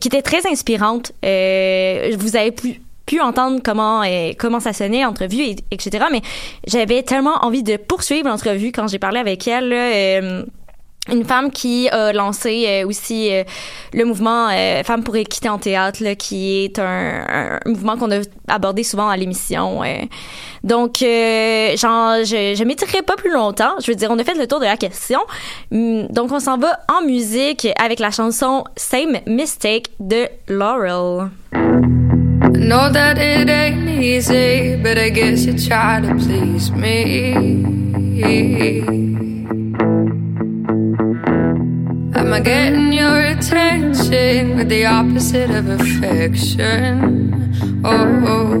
qui 0.00 0.08
était 0.08 0.22
très 0.22 0.46
inspirante. 0.46 1.12
vous 1.22 2.36
avez 2.36 2.52
pu 2.52 2.80
pu 3.06 3.20
entendre 3.20 3.60
comment 3.64 4.02
comment 4.38 4.60
ça 4.60 4.72
sonnait 4.72 5.02
l'entrevue 5.02 5.56
etc 5.70 6.04
mais 6.12 6.22
j'avais 6.66 7.02
tellement 7.02 7.44
envie 7.44 7.64
de 7.64 7.76
poursuivre 7.76 8.28
l'entrevue 8.28 8.70
quand 8.70 8.86
j'ai 8.86 9.00
parlé 9.00 9.18
avec 9.18 9.48
elle 9.48 10.46
une 11.10 11.24
femme 11.24 11.50
qui 11.50 11.88
a 11.88 12.12
lancé 12.12 12.64
euh, 12.68 12.86
aussi 12.86 13.32
euh, 13.32 13.42
le 13.92 14.04
mouvement 14.04 14.48
euh, 14.50 14.84
Femmes 14.84 15.02
pour 15.02 15.16
équité 15.16 15.48
en 15.48 15.58
théâtre, 15.58 16.02
là, 16.02 16.14
qui 16.14 16.64
est 16.64 16.78
un, 16.78 17.58
mouvement 17.66 17.96
qu'on 17.96 18.12
a 18.12 18.20
abordé 18.46 18.84
souvent 18.84 19.08
à 19.08 19.16
l'émission. 19.16 19.80
Donc, 20.62 20.98
genre, 21.00 22.18
je, 22.24 22.54
je 22.56 22.64
m'étirerai 22.64 23.02
pas 23.02 23.16
plus 23.16 23.32
longtemps. 23.32 23.74
Je 23.82 23.90
veux 23.90 23.96
dire, 23.96 24.10
on 24.10 24.18
a 24.18 24.24
fait 24.24 24.34
le 24.34 24.46
tour 24.46 24.60
de 24.60 24.64
la 24.64 24.76
question. 24.76 25.18
Hum, 25.72 26.06
donc, 26.08 26.30
on 26.30 26.40
s'en 26.40 26.56
va 26.56 26.78
en 26.88 27.04
musique 27.04 27.66
avec 27.82 27.98
la 27.98 28.10
chanson 28.10 28.64
Same 28.76 29.18
Mistake 29.26 29.88
de 29.98 30.28
Laurel. 30.48 31.30
know 32.72 32.90
that 32.90 33.18
it 33.18 33.50
ain't 33.50 33.88
easy, 33.88 34.76
but 34.76 34.96
I 34.96 35.10
guess 35.10 35.44
you 35.44 35.58
try 35.58 36.00
to 36.00 36.14
please 36.14 36.70
me. 36.70 37.62
Am 42.32 42.40
I 42.40 42.44
getting 42.44 42.94
your 42.94 43.20
attention 43.20 44.56
with 44.56 44.70
the 44.70 44.86
opposite 44.86 45.50
of 45.50 45.68
affection? 45.68 47.52
Oh, 47.84 48.24
oh. 48.26 48.54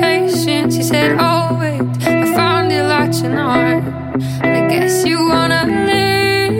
patience. 0.00 0.76
He 0.76 0.82
said, 0.84 1.16
Oh, 1.18 1.58
wait, 1.58 1.82
I 2.06 2.24
found 2.36 2.70
you 2.70 2.82
latching 2.82 3.36
on. 3.36 3.82
I 4.42 4.68
guess 4.68 5.04
you 5.04 5.26
wanna 5.26 5.66
live. 5.90 6.54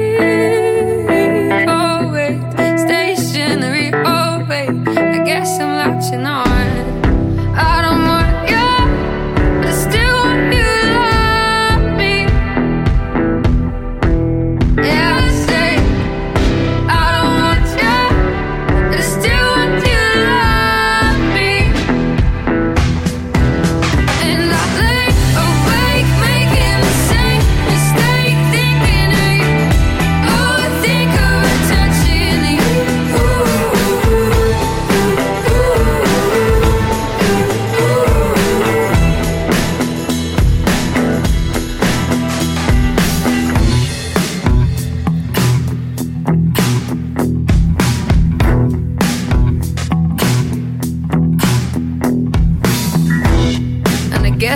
Oh, 1.68 2.10
wait, 2.10 2.40
stationary. 2.80 3.92
Oh, 3.94 4.44
wait, 4.48 4.70
I 4.98 5.22
guess 5.24 5.60
I'm 5.60 5.72
latching 5.76 6.26
on. 6.26 6.51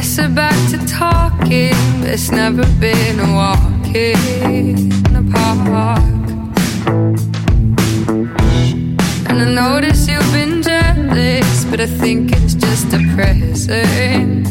It's 0.08 0.18
about 0.18 0.70
to 0.70 0.78
talking, 0.86 1.74
but 2.00 2.10
it's 2.10 2.30
never 2.30 2.64
been 2.78 3.18
a 3.18 3.32
walk 3.34 3.86
in 3.92 4.88
the 5.12 5.28
park. 5.32 5.98
And 9.28 9.42
I 9.42 9.52
notice 9.52 10.06
you've 10.06 10.32
been 10.32 10.62
jealous, 10.62 11.64
but 11.64 11.80
I 11.80 11.86
think 11.86 12.30
it's 12.30 12.54
just 12.54 12.86
a 12.94 12.98
present 13.16 14.45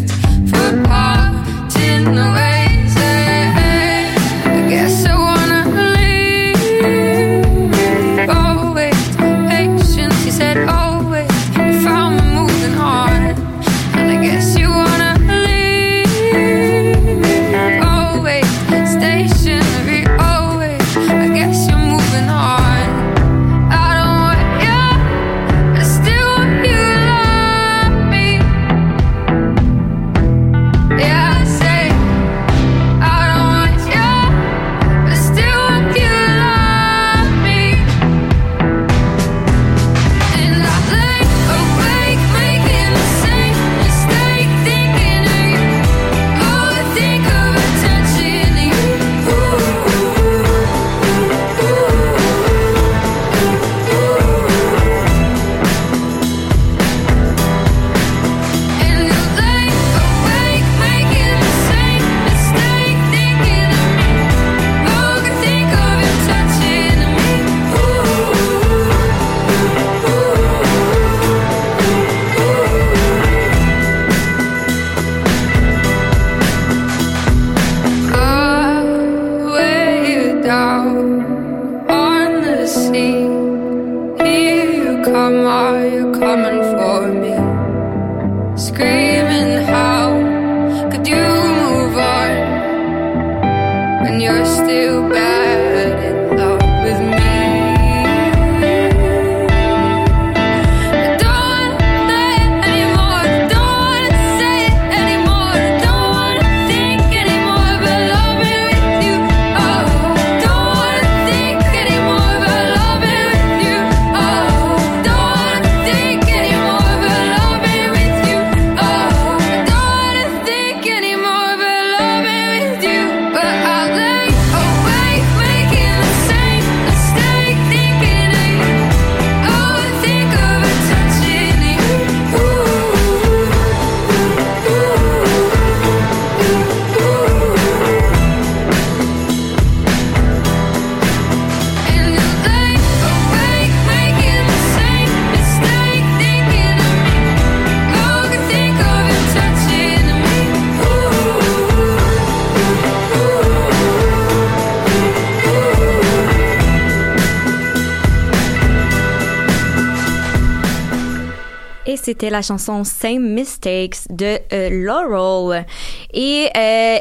c'était 162.05 162.29
la 162.29 162.43
chanson 162.43 162.83
Same 162.83 163.33
Mistakes 163.33 163.97
de 164.11 164.37
euh, 164.53 164.69
Laurel. 164.69 165.65
Et, 166.13 166.49
euh, 166.55 166.99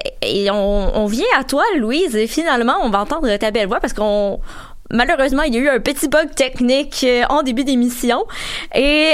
on, 0.51 1.07
vient 1.07 1.27
à 1.37 1.45
toi, 1.45 1.63
Louise, 1.77 2.17
et 2.17 2.27
finalement, 2.27 2.77
on 2.83 2.89
va 2.89 3.01
entendre 3.01 3.37
ta 3.37 3.51
belle 3.51 3.69
voix 3.69 3.81
parce 3.81 3.93
qu'on 3.93 4.41
malheureusement, 4.91 5.43
il 5.43 5.55
y 5.55 5.59
a 5.59 5.61
eu 5.61 5.69
un 5.69 5.81
petit 5.81 6.09
bug 6.09 6.35
technique 6.35 7.05
euh, 7.05 7.25
en 7.29 7.43
début 7.43 7.65
d'émission. 7.65 8.25
Et 8.75 9.13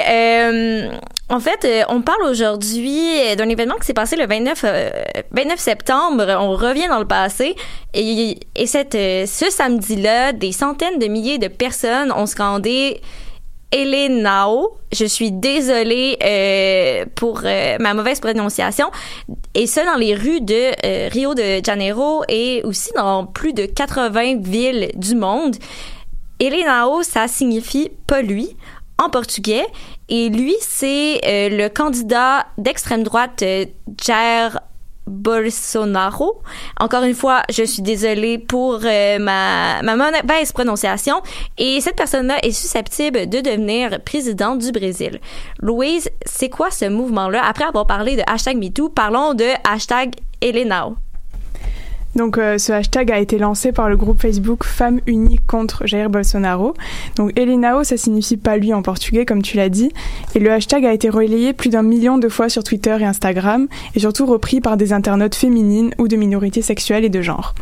en 1.28 1.40
fait, 1.40 1.66
on 1.88 2.02
parle 2.02 2.22
aujourd'hui 2.22 3.34
d'un 3.36 3.48
événement 3.48 3.76
qui 3.76 3.86
s'est 3.86 3.94
passé 3.94 4.14
le 4.14 4.26
29, 4.26 4.64
euh, 4.64 4.90
29 5.32 5.58
septembre. 5.58 6.24
On 6.38 6.52
revient 6.52 6.86
dans 6.88 7.00
le 7.00 7.06
passé. 7.06 7.56
Et, 7.94 8.38
et 8.54 8.66
cette, 8.66 8.94
ce 8.94 9.50
samedi-là, 9.50 10.32
des 10.32 10.52
centaines 10.52 11.00
de 11.00 11.06
milliers 11.06 11.38
de 11.38 11.48
personnes 11.48 12.12
ont 12.12 12.26
scandé 12.26 13.00
Elenao. 13.72 14.76
Je 14.92 15.04
suis 15.04 15.30
désolée 15.30 16.18
euh, 16.22 17.06
pour 17.14 17.42
euh, 17.44 17.76
ma 17.78 17.94
mauvaise 17.94 18.20
prononciation. 18.20 18.90
Et 19.54 19.66
ça 19.66 19.84
dans 19.84 19.96
les 19.96 20.14
rues 20.14 20.40
de 20.40 20.72
euh, 20.84 21.08
Rio 21.10 21.34
de 21.34 21.60
Janeiro 21.64 22.22
et 22.28 22.62
aussi 22.64 22.90
dans 22.94 23.26
plus 23.26 23.52
de 23.52 23.66
80 23.66 24.40
villes 24.40 24.90
du 24.96 25.14
monde. 25.14 25.56
Elenao, 26.40 27.02
ça 27.02 27.28
signifie 27.28 27.90
pas 28.06 28.22
lui 28.22 28.56
en 28.98 29.10
portugais. 29.10 29.66
Et 30.08 30.28
lui, 30.28 30.56
c'est 30.60 31.20
le 31.24 31.68
candidat 31.68 32.46
d'extrême 32.58 33.04
droite 33.04 33.44
Jair 34.02 34.58
Bolsonaro. 35.10 36.40
Encore 36.78 37.02
une 37.02 37.14
fois, 37.14 37.42
je 37.50 37.64
suis 37.64 37.82
désolée 37.82 38.38
pour 38.38 38.80
euh, 38.84 39.18
ma, 39.18 39.82
ma 39.82 39.96
mauvaise 39.96 40.52
prononciation. 40.52 41.20
Et 41.58 41.80
cette 41.80 41.96
personne-là 41.96 42.38
est 42.42 42.52
susceptible 42.52 43.28
de 43.28 43.40
devenir 43.40 44.00
présidente 44.02 44.60
du 44.60 44.72
Brésil. 44.72 45.20
Louise, 45.60 46.08
c'est 46.24 46.48
quoi 46.48 46.70
ce 46.70 46.86
mouvement-là? 46.86 47.42
Après 47.44 47.64
avoir 47.64 47.86
parlé 47.86 48.16
de 48.16 48.22
hashtag 48.26 48.56
MeToo, 48.56 48.88
parlons 48.88 49.34
de 49.34 49.46
hashtag 49.64 50.14
Elenao. 50.40 50.96
Donc 52.16 52.38
euh, 52.38 52.58
ce 52.58 52.72
hashtag 52.72 53.12
a 53.12 53.18
été 53.18 53.38
lancé 53.38 53.72
par 53.72 53.88
le 53.88 53.96
groupe 53.96 54.20
Facebook 54.20 54.64
Femmes 54.64 55.00
Unies 55.06 55.40
contre 55.46 55.86
Jair 55.86 56.10
Bolsonaro. 56.10 56.74
Donc 57.16 57.38
Elenao, 57.38 57.84
ça 57.84 57.96
signifie 57.96 58.36
pas 58.36 58.56
lui 58.56 58.74
en 58.74 58.82
portugais 58.82 59.24
comme 59.24 59.42
tu 59.42 59.56
l'as 59.56 59.68
dit. 59.68 59.92
Et 60.34 60.40
le 60.40 60.50
hashtag 60.50 60.84
a 60.84 60.92
été 60.92 61.08
relayé 61.08 61.52
plus 61.52 61.70
d'un 61.70 61.82
million 61.82 62.18
de 62.18 62.28
fois 62.28 62.48
sur 62.48 62.64
Twitter 62.64 62.96
et 63.00 63.04
Instagram 63.04 63.68
et 63.94 64.00
surtout 64.00 64.26
repris 64.26 64.60
par 64.60 64.76
des 64.76 64.92
internautes 64.92 65.34
féminines 65.34 65.94
ou 65.98 66.08
de 66.08 66.16
minorités 66.16 66.62
sexuelles 66.62 67.04
et 67.04 67.10
de 67.10 67.22
genre. 67.22 67.54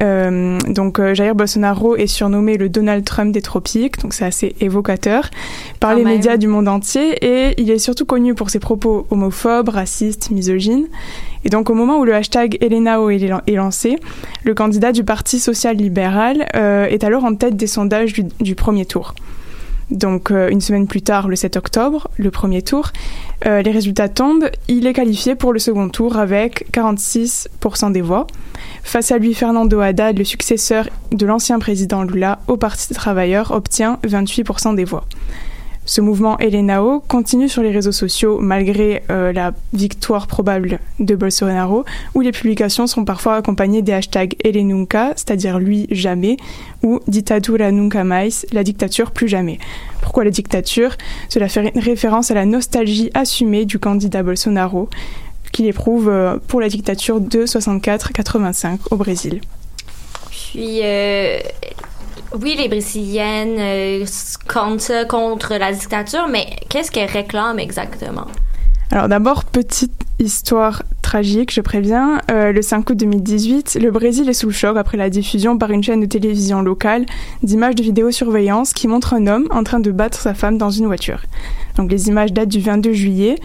Euh, 0.00 0.58
donc 0.68 0.98
euh, 0.98 1.12
Jair 1.14 1.34
Bolsonaro 1.34 1.96
est 1.96 2.06
surnommé 2.06 2.56
le 2.56 2.68
Donald 2.70 3.04
Trump 3.04 3.30
des 3.30 3.42
tropiques, 3.42 3.98
donc 4.00 4.14
c'est 4.14 4.24
assez 4.24 4.56
évocateur 4.60 5.28
par 5.80 5.90
Quand 5.90 5.96
les 5.98 6.04
même. 6.04 6.14
médias 6.14 6.38
du 6.38 6.48
monde 6.48 6.66
entier 6.66 7.12
et 7.22 7.54
il 7.60 7.70
est 7.70 7.78
surtout 7.78 8.06
connu 8.06 8.34
pour 8.34 8.48
ses 8.48 8.58
propos 8.58 9.06
homophobes, 9.10 9.68
racistes, 9.68 10.30
misogynes. 10.30 10.86
Et 11.44 11.50
donc 11.50 11.68
au 11.68 11.74
moment 11.74 11.98
où 11.98 12.04
le 12.04 12.14
hashtag 12.14 12.56
Elenao 12.62 13.10
est 13.10 13.18
lan- 13.18 13.42
est 13.46 13.52
lancé, 13.54 13.96
le 14.44 14.54
candidat 14.54 14.92
du 14.92 15.04
Parti 15.04 15.38
social-libéral 15.38 16.46
euh, 16.56 16.86
est 16.86 17.04
alors 17.04 17.24
en 17.24 17.34
tête 17.34 17.56
des 17.56 17.66
sondages 17.66 18.12
du, 18.14 18.24
du 18.40 18.54
premier 18.54 18.86
tour. 18.86 19.14
Donc 19.90 20.30
euh, 20.30 20.48
une 20.48 20.60
semaine 20.60 20.86
plus 20.86 21.02
tard, 21.02 21.28
le 21.28 21.36
7 21.36 21.56
octobre, 21.56 22.08
le 22.16 22.30
premier 22.30 22.62
tour, 22.62 22.92
euh, 23.46 23.62
les 23.62 23.70
résultats 23.70 24.08
tombent. 24.08 24.48
Il 24.68 24.86
est 24.86 24.92
qualifié 24.92 25.34
pour 25.34 25.52
le 25.52 25.58
second 25.58 25.88
tour 25.88 26.16
avec 26.16 26.66
46% 26.72 27.92
des 27.92 28.00
voix. 28.00 28.26
Face 28.82 29.12
à 29.12 29.18
lui, 29.18 29.34
Fernando 29.34 29.80
Haddad, 29.80 30.18
le 30.18 30.24
successeur 30.24 30.88
de 31.10 31.26
l'ancien 31.26 31.58
président 31.58 32.02
Lula 32.02 32.40
au 32.48 32.56
Parti 32.56 32.88
des 32.88 32.94
travailleurs, 32.94 33.50
obtient 33.50 33.98
28% 34.04 34.74
des 34.74 34.84
voix. 34.84 35.04
Ce 35.84 36.00
mouvement 36.00 36.38
Elenao 36.38 37.00
continue 37.00 37.48
sur 37.48 37.62
les 37.62 37.72
réseaux 37.72 37.92
sociaux 37.92 38.38
malgré 38.40 39.02
euh, 39.10 39.32
la 39.32 39.52
victoire 39.72 40.28
probable 40.28 40.78
de 41.00 41.16
Bolsonaro, 41.16 41.84
où 42.14 42.20
les 42.20 42.30
publications 42.30 42.86
sont 42.86 43.04
parfois 43.04 43.36
accompagnées 43.36 43.82
des 43.82 43.92
hashtags 43.92 44.36
Ele 44.44 44.64
Nunca, 44.66 45.12
c'est-à-dire 45.16 45.58
lui 45.58 45.88
jamais, 45.90 46.36
ou 46.84 47.00
Ditadura 47.08 47.72
Nunca 47.72 48.04
Mais, 48.04 48.28
la 48.52 48.62
dictature 48.62 49.10
plus 49.10 49.26
jamais. 49.26 49.58
Pourquoi 50.02 50.22
la 50.22 50.30
dictature? 50.30 50.96
Cela 51.28 51.48
fait 51.48 51.72
référence 51.74 52.30
à 52.30 52.34
la 52.34 52.46
nostalgie 52.46 53.10
assumée 53.14 53.64
du 53.64 53.80
candidat 53.80 54.22
Bolsonaro, 54.22 54.88
qu'il 55.50 55.66
éprouve 55.66 56.08
euh, 56.08 56.36
pour 56.46 56.60
la 56.60 56.68
dictature 56.68 57.20
de 57.20 57.44
64-85 57.44 58.78
au 58.92 58.96
Brésil. 58.96 59.40
Puis, 60.30 60.80
euh, 60.82 61.40
oui, 62.40 62.56
les 62.58 62.68
Brésiliennes 62.68 63.56
euh, 63.58 64.04
comptent 64.48 64.92
contre 65.08 65.54
la 65.54 65.72
dictature, 65.72 66.28
mais 66.28 66.46
qu'est-ce 66.68 66.90
qu'elles 66.90 67.10
réclament 67.10 67.58
exactement? 67.58 68.26
Alors 68.90 69.08
d'abord, 69.08 69.44
petite 69.44 69.92
histoire 70.18 70.82
tragique, 71.00 71.52
je 71.52 71.60
préviens. 71.60 72.20
Euh, 72.30 72.52
le 72.52 72.62
5 72.62 72.90
août 72.90 72.96
2018, 72.96 73.78
le 73.80 73.90
Brésil 73.90 74.28
est 74.28 74.34
sous 74.34 74.48
le 74.48 74.52
choc 74.52 74.76
après 74.76 74.98
la 74.98 75.10
diffusion 75.10 75.56
par 75.58 75.70
une 75.70 75.82
chaîne 75.82 76.00
de 76.00 76.06
télévision 76.06 76.62
locale 76.62 77.06
d'images 77.42 77.74
de 77.74 77.82
vidéosurveillance 77.82 78.72
qui 78.72 78.88
montrent 78.88 79.14
un 79.14 79.26
homme 79.26 79.48
en 79.50 79.64
train 79.64 79.80
de 79.80 79.90
battre 79.90 80.20
sa 80.20 80.34
femme 80.34 80.58
dans 80.58 80.70
une 80.70 80.86
voiture. 80.86 81.22
Donc 81.76 81.90
les 81.90 82.08
images 82.08 82.32
datent 82.32 82.48
du 82.48 82.60
22 82.60 82.92
juillet 82.92 83.36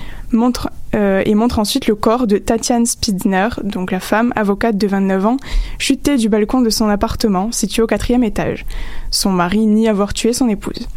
euh, 0.96 1.22
et 1.26 1.36
montrent 1.36 1.60
ensuite 1.60 1.88
le 1.88 1.96
corps 1.96 2.28
de 2.28 2.38
Tatiane 2.38 2.86
Spitzner, 2.86 3.50
donc 3.64 3.92
la 3.92 4.00
femme, 4.00 4.34
avocate 4.36 4.78
de 4.78 4.88
29 4.88 5.26
ans, 5.26 5.38
chutée 5.80 6.18
du 6.18 6.30
balcon 6.30 6.62
de 6.62 6.70
son 6.70 6.90
appartement 6.90 7.52
situé 7.52 7.82
au 7.82 7.88
quatrième 7.88 8.24
étage. 8.24 8.66
Son 9.12 9.32
mari 9.32 9.66
nie 9.66 9.88
avoir 9.88 10.14
tué 10.14 10.34
son 10.34 10.50
épouse. 10.50 10.88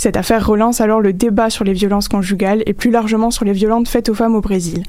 Cette 0.00 0.16
affaire 0.16 0.46
relance 0.46 0.80
alors 0.80 1.02
le 1.02 1.12
débat 1.12 1.50
sur 1.50 1.62
les 1.62 1.74
violences 1.74 2.08
conjugales 2.08 2.62
et 2.64 2.72
plus 2.72 2.90
largement 2.90 3.30
sur 3.30 3.44
les 3.44 3.52
violences 3.52 3.90
faites 3.90 4.08
aux 4.08 4.14
femmes 4.14 4.34
au 4.34 4.40
Brésil. 4.40 4.82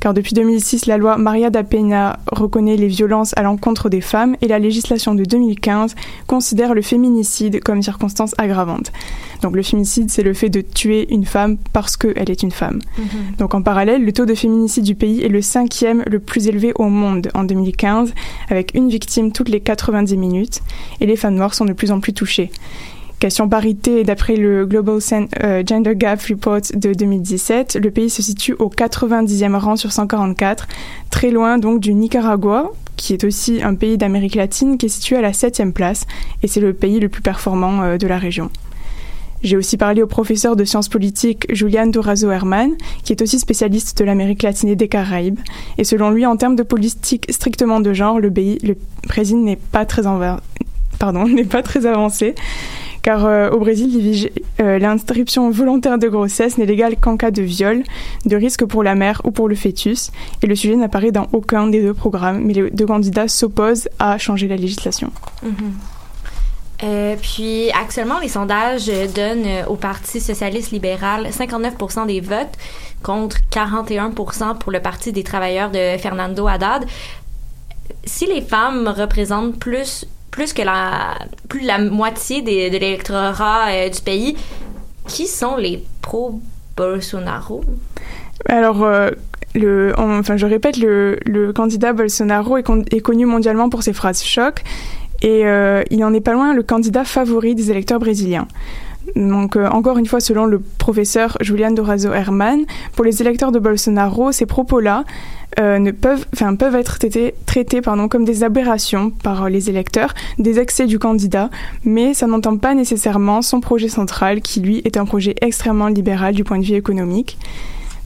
Car 0.00 0.12
depuis 0.12 0.34
2006, 0.34 0.86
la 0.86 0.96
loi 0.96 1.16
Maria 1.18 1.50
da 1.50 1.62
Penha 1.62 2.18
reconnaît 2.32 2.74
les 2.76 2.88
violences 2.88 3.32
à 3.36 3.44
l'encontre 3.44 3.88
des 3.88 4.00
femmes 4.00 4.34
et 4.42 4.48
la 4.48 4.58
législation 4.58 5.14
de 5.14 5.22
2015 5.22 5.94
considère 6.26 6.74
le 6.74 6.82
féminicide 6.82 7.62
comme 7.62 7.80
circonstance 7.80 8.34
aggravante. 8.38 8.90
Donc 9.40 9.54
le 9.54 9.62
féminicide, 9.62 10.10
c'est 10.10 10.24
le 10.24 10.34
fait 10.34 10.48
de 10.48 10.62
tuer 10.62 11.06
une 11.14 11.26
femme 11.26 11.58
parce 11.72 11.96
qu'elle 11.96 12.28
est 12.28 12.42
une 12.42 12.50
femme. 12.50 12.80
Donc 13.38 13.54
en 13.54 13.62
parallèle, 13.62 14.04
le 14.04 14.12
taux 14.12 14.26
de 14.26 14.34
féminicide 14.34 14.82
du 14.82 14.96
pays 14.96 15.22
est 15.22 15.28
le 15.28 15.42
cinquième 15.42 16.02
le 16.10 16.18
plus 16.18 16.48
élevé 16.48 16.72
au 16.74 16.88
monde 16.88 17.28
en 17.34 17.44
2015, 17.44 18.12
avec 18.50 18.74
une 18.74 18.88
victime 18.88 19.30
toutes 19.30 19.48
les 19.48 19.60
90 19.60 20.16
minutes, 20.16 20.60
et 21.00 21.06
les 21.06 21.14
femmes 21.14 21.36
noires 21.36 21.54
sont 21.54 21.66
de 21.66 21.72
plus 21.72 21.92
en 21.92 22.00
plus 22.00 22.14
touchées. 22.14 22.50
Question 23.18 23.48
parité, 23.48 24.04
d'après 24.04 24.36
le 24.36 24.66
Global 24.66 24.98
euh, 25.42 25.62
Gender 25.66 25.96
Gap 25.96 26.20
Report 26.28 26.60
de 26.74 26.92
2017, 26.92 27.78
le 27.82 27.90
pays 27.90 28.10
se 28.10 28.20
situe 28.20 28.52
au 28.58 28.68
90e 28.68 29.56
rang 29.56 29.76
sur 29.76 29.90
144, 29.90 30.68
très 31.08 31.30
loin 31.30 31.56
donc 31.56 31.80
du 31.80 31.94
Nicaragua, 31.94 32.72
qui 32.96 33.14
est 33.14 33.24
aussi 33.24 33.62
un 33.62 33.74
pays 33.74 33.96
d'Amérique 33.96 34.34
latine, 34.34 34.76
qui 34.76 34.86
est 34.86 34.90
situé 34.90 35.16
à 35.16 35.22
la 35.22 35.30
7e 35.30 35.72
place, 35.72 36.06
et 36.42 36.46
c'est 36.46 36.60
le 36.60 36.74
pays 36.74 37.00
le 37.00 37.08
plus 37.08 37.22
performant 37.22 37.82
euh, 37.82 37.96
de 37.96 38.06
la 38.06 38.18
région. 38.18 38.50
J'ai 39.42 39.56
aussi 39.56 39.78
parlé 39.78 40.02
au 40.02 40.06
professeur 40.06 40.54
de 40.54 40.64
sciences 40.64 40.88
politiques 40.88 41.46
Julian 41.48 41.86
Durazo 41.86 42.30
Herman, 42.30 42.72
qui 43.02 43.14
est 43.14 43.22
aussi 43.22 43.38
spécialiste 43.38 43.96
de 43.96 44.04
l'Amérique 44.04 44.42
latine 44.42 44.68
et 44.68 44.76
des 44.76 44.88
Caraïbes. 44.88 45.40
Et 45.78 45.84
selon 45.84 46.10
lui, 46.10 46.26
en 46.26 46.36
termes 46.36 46.56
de 46.56 46.62
politique 46.62 47.26
strictement 47.30 47.80
de 47.80 47.94
genre, 47.94 48.20
le, 48.20 48.30
pays, 48.30 48.58
le 48.62 48.76
Brésil 49.06 49.42
n'est 49.42 49.56
pas 49.56 49.86
très 49.86 50.02
pardon, 50.98 51.26
n'est 51.28 51.44
pas 51.44 51.62
très 51.62 51.86
avancé. 51.86 52.34
Car 53.06 53.24
euh, 53.24 53.50
au 53.50 53.60
Brésil, 53.60 54.32
euh, 54.58 54.80
l'interruption 54.80 55.48
volontaire 55.48 55.96
de 55.96 56.08
grossesse 56.08 56.58
n'est 56.58 56.66
légale 56.66 56.96
qu'en 56.96 57.16
cas 57.16 57.30
de 57.30 57.40
viol, 57.40 57.84
de 58.24 58.34
risque 58.34 58.64
pour 58.64 58.82
la 58.82 58.96
mère 58.96 59.22
ou 59.22 59.30
pour 59.30 59.48
le 59.48 59.54
fœtus. 59.54 60.10
Et 60.42 60.48
le 60.48 60.56
sujet 60.56 60.74
n'apparaît 60.74 61.12
dans 61.12 61.28
aucun 61.32 61.68
des 61.68 61.80
deux 61.82 61.94
programmes, 61.94 62.40
mais 62.40 62.52
les 62.52 62.68
deux 62.72 62.84
candidats 62.84 63.28
s'opposent 63.28 63.88
à 64.00 64.18
changer 64.18 64.48
la 64.48 64.56
législation. 64.56 65.12
Mhm. 65.44 65.52
Euh, 66.82 67.14
puis 67.22 67.70
actuellement, 67.80 68.18
les 68.18 68.28
sondages 68.28 68.90
donnent 69.14 69.64
au 69.68 69.76
Parti 69.76 70.20
socialiste 70.20 70.72
libéral 70.72 71.28
59% 71.30 72.08
des 72.08 72.20
votes 72.20 72.58
contre 73.04 73.36
41% 73.52 74.58
pour 74.58 74.72
le 74.72 74.80
Parti 74.80 75.12
des 75.12 75.22
travailleurs 75.22 75.70
de 75.70 75.96
Fernando 75.96 76.48
Haddad. 76.48 76.84
Si 78.04 78.26
les 78.26 78.42
femmes 78.42 78.88
représentent 78.88 79.60
plus 79.60 80.06
plus 80.30 80.52
que 80.52 80.62
la 80.62 81.14
plus 81.48 81.62
de 81.62 81.66
la 81.66 81.78
moitié 81.78 82.42
des- 82.42 82.70
de 82.70 82.76
l'électorat 82.78 83.68
euh, 83.70 83.88
du 83.88 84.00
pays, 84.00 84.36
qui 85.08 85.26
sont 85.26 85.56
les 85.56 85.84
pro 86.02 86.40
Bolsonaro 86.76 87.64
Alors, 88.46 88.82
euh, 88.84 89.10
le, 89.54 89.94
en- 89.98 90.18
enfin, 90.18 90.36
je 90.36 90.46
répète, 90.46 90.76
le, 90.78 91.18
le 91.24 91.52
candidat 91.52 91.92
Bolsonaro 91.92 92.56
est, 92.58 92.62
con- 92.62 92.84
est 92.90 93.00
connu 93.00 93.24
mondialement 93.26 93.68
pour 93.70 93.82
ses 93.82 93.92
phrases 93.92 94.22
choc 94.22 94.62
et 95.22 95.46
euh, 95.46 95.82
il 95.90 96.04
en 96.04 96.12
est 96.12 96.20
pas 96.20 96.32
loin 96.32 96.52
le 96.52 96.62
candidat 96.62 97.04
favori 97.04 97.54
des 97.54 97.70
électeurs 97.70 97.98
brésiliens. 97.98 98.46
Donc, 99.16 99.56
euh, 99.56 99.66
encore 99.68 99.96
une 99.96 100.06
fois, 100.06 100.20
selon 100.20 100.44
le 100.44 100.60
professeur 100.60 101.38
Julian 101.40 101.70
Dorazo 101.70 102.12
Herman, 102.12 102.64
pour 102.94 103.04
les 103.04 103.22
électeurs 103.22 103.50
de 103.50 103.58
Bolsonaro, 103.58 104.30
ces 104.30 104.44
propos-là 104.44 105.04
euh, 105.58 105.90
peuvent, 105.92 106.26
être 106.74 106.98
traités, 106.98 107.80
comme 108.10 108.24
des 108.26 108.44
aberrations 108.44 109.10
par 109.10 109.48
les 109.48 109.70
électeurs, 109.70 110.12
des 110.38 110.58
excès 110.58 110.86
du 110.86 110.98
candidat, 110.98 111.48
mais 111.82 112.12
ça 112.12 112.26
n'entend 112.26 112.58
pas 112.58 112.74
nécessairement 112.74 113.40
son 113.40 113.60
projet 113.60 113.88
central, 113.88 114.42
qui 114.42 114.60
lui 114.60 114.82
est 114.84 114.98
un 114.98 115.06
projet 115.06 115.34
extrêmement 115.40 115.88
libéral 115.88 116.34
du 116.34 116.44
point 116.44 116.58
de 116.58 116.64
vue 116.64 116.74
économique. 116.74 117.38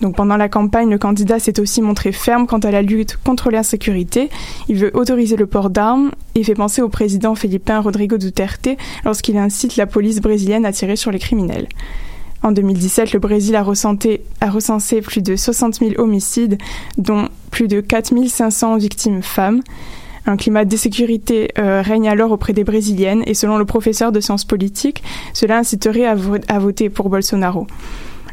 Donc 0.00 0.16
pendant 0.16 0.36
la 0.36 0.48
campagne, 0.48 0.90
le 0.90 0.98
candidat 0.98 1.38
s'est 1.38 1.60
aussi 1.60 1.82
montré 1.82 2.12
ferme 2.12 2.46
quant 2.46 2.58
à 2.58 2.70
la 2.70 2.82
lutte 2.82 3.18
contre 3.22 3.50
l'insécurité. 3.50 4.30
Il 4.68 4.76
veut 4.76 4.90
autoriser 4.94 5.36
le 5.36 5.46
port 5.46 5.70
d'armes 5.70 6.10
et 6.34 6.44
fait 6.44 6.54
penser 6.54 6.80
au 6.82 6.88
président 6.88 7.34
philippin 7.34 7.80
Rodrigo 7.80 8.16
Duterte 8.16 8.70
lorsqu'il 9.04 9.36
incite 9.36 9.76
la 9.76 9.86
police 9.86 10.20
brésilienne 10.20 10.64
à 10.64 10.72
tirer 10.72 10.96
sur 10.96 11.10
les 11.10 11.18
criminels. 11.18 11.68
En 12.42 12.52
2017, 12.52 13.12
le 13.12 13.18
Brésil 13.18 13.54
a, 13.54 13.62
recensé 13.62 15.00
plus 15.02 15.20
de 15.20 15.36
60 15.36 15.74
000 15.74 15.92
homicides, 15.98 16.56
dont 16.96 17.28
plus 17.50 17.68
de 17.68 17.80
4 17.80 18.14
500 18.28 18.78
victimes 18.78 19.22
femmes. 19.22 19.60
Un 20.26 20.36
climat 20.36 20.64
d'insécurité 20.64 21.50
euh, 21.58 21.82
règne 21.82 22.08
alors 22.08 22.32
auprès 22.32 22.54
des 22.54 22.64
Brésiliennes 22.64 23.22
et 23.26 23.34
selon 23.34 23.58
le 23.58 23.66
professeur 23.66 24.10
de 24.12 24.20
sciences 24.20 24.44
politiques, 24.44 25.02
cela 25.34 25.58
inciterait 25.58 26.06
à 26.06 26.58
voter 26.58 26.88
pour 26.88 27.10
Bolsonaro. 27.10 27.66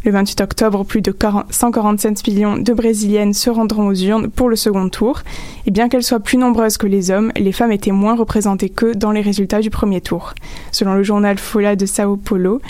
Le 0.03 0.11
28 0.11 0.41
octobre, 0.41 0.85
plus 0.85 1.01
de 1.01 1.11
40 1.11 1.45
147 1.51 2.27
millions 2.27 2.57
de 2.57 2.73
Brésiliennes 2.73 3.33
se 3.33 3.49
rendront 3.49 3.87
aux 3.87 3.93
urnes 3.95 4.29
pour 4.29 4.49
le 4.49 4.55
second 4.55 4.89
tour. 4.89 5.21
Et 5.65 5.71
bien 5.71 5.89
qu'elles 5.89 6.03
soient 6.03 6.19
plus 6.19 6.37
nombreuses 6.37 6.77
que 6.77 6.87
les 6.87 7.11
hommes, 7.11 7.31
les 7.35 7.51
femmes 7.51 7.71
étaient 7.71 7.91
moins 7.91 8.15
représentées 8.15 8.69
qu'eux 8.69 8.95
dans 8.95 9.11
les 9.11 9.21
résultats 9.21 9.59
du 9.59 9.69
premier 9.69 10.01
tour. 10.01 10.33
Selon 10.71 10.93
le 10.93 11.03
journal 11.03 11.37
Folha 11.37 11.75
de 11.75 11.85
Sao 11.85 12.15
Paulo, 12.15 12.61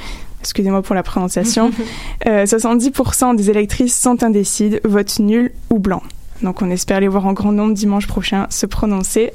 excusez-moi 0.41 0.81
pour 0.81 0.95
la 0.95 1.03
prononciation, 1.03 1.71
euh, 2.27 2.45
70% 2.45 3.35
des 3.35 3.49
électrices 3.49 3.99
sont 3.99 4.23
indécides, 4.23 4.81
votent 4.83 5.19
nul 5.19 5.51
ou 5.69 5.79
blanc. 5.79 6.01
Donc 6.41 6.61
on 6.61 6.69
espère 6.69 6.99
les 6.99 7.07
voir 7.07 7.25
en 7.25 7.33
grand 7.33 7.51
nombre 7.51 7.73
dimanche 7.73 8.07
prochain 8.07 8.47
se 8.49 8.65
prononcer 8.65 9.31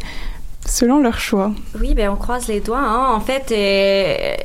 selon 0.64 1.00
leur 1.00 1.18
choix. 1.18 1.52
Oui, 1.80 1.94
ben 1.94 2.08
on 2.10 2.16
croise 2.16 2.46
les 2.46 2.60
doigts. 2.60 2.78
hein. 2.78 3.12
En 3.14 3.20
fait, 3.20 3.50
euh, 3.50 4.36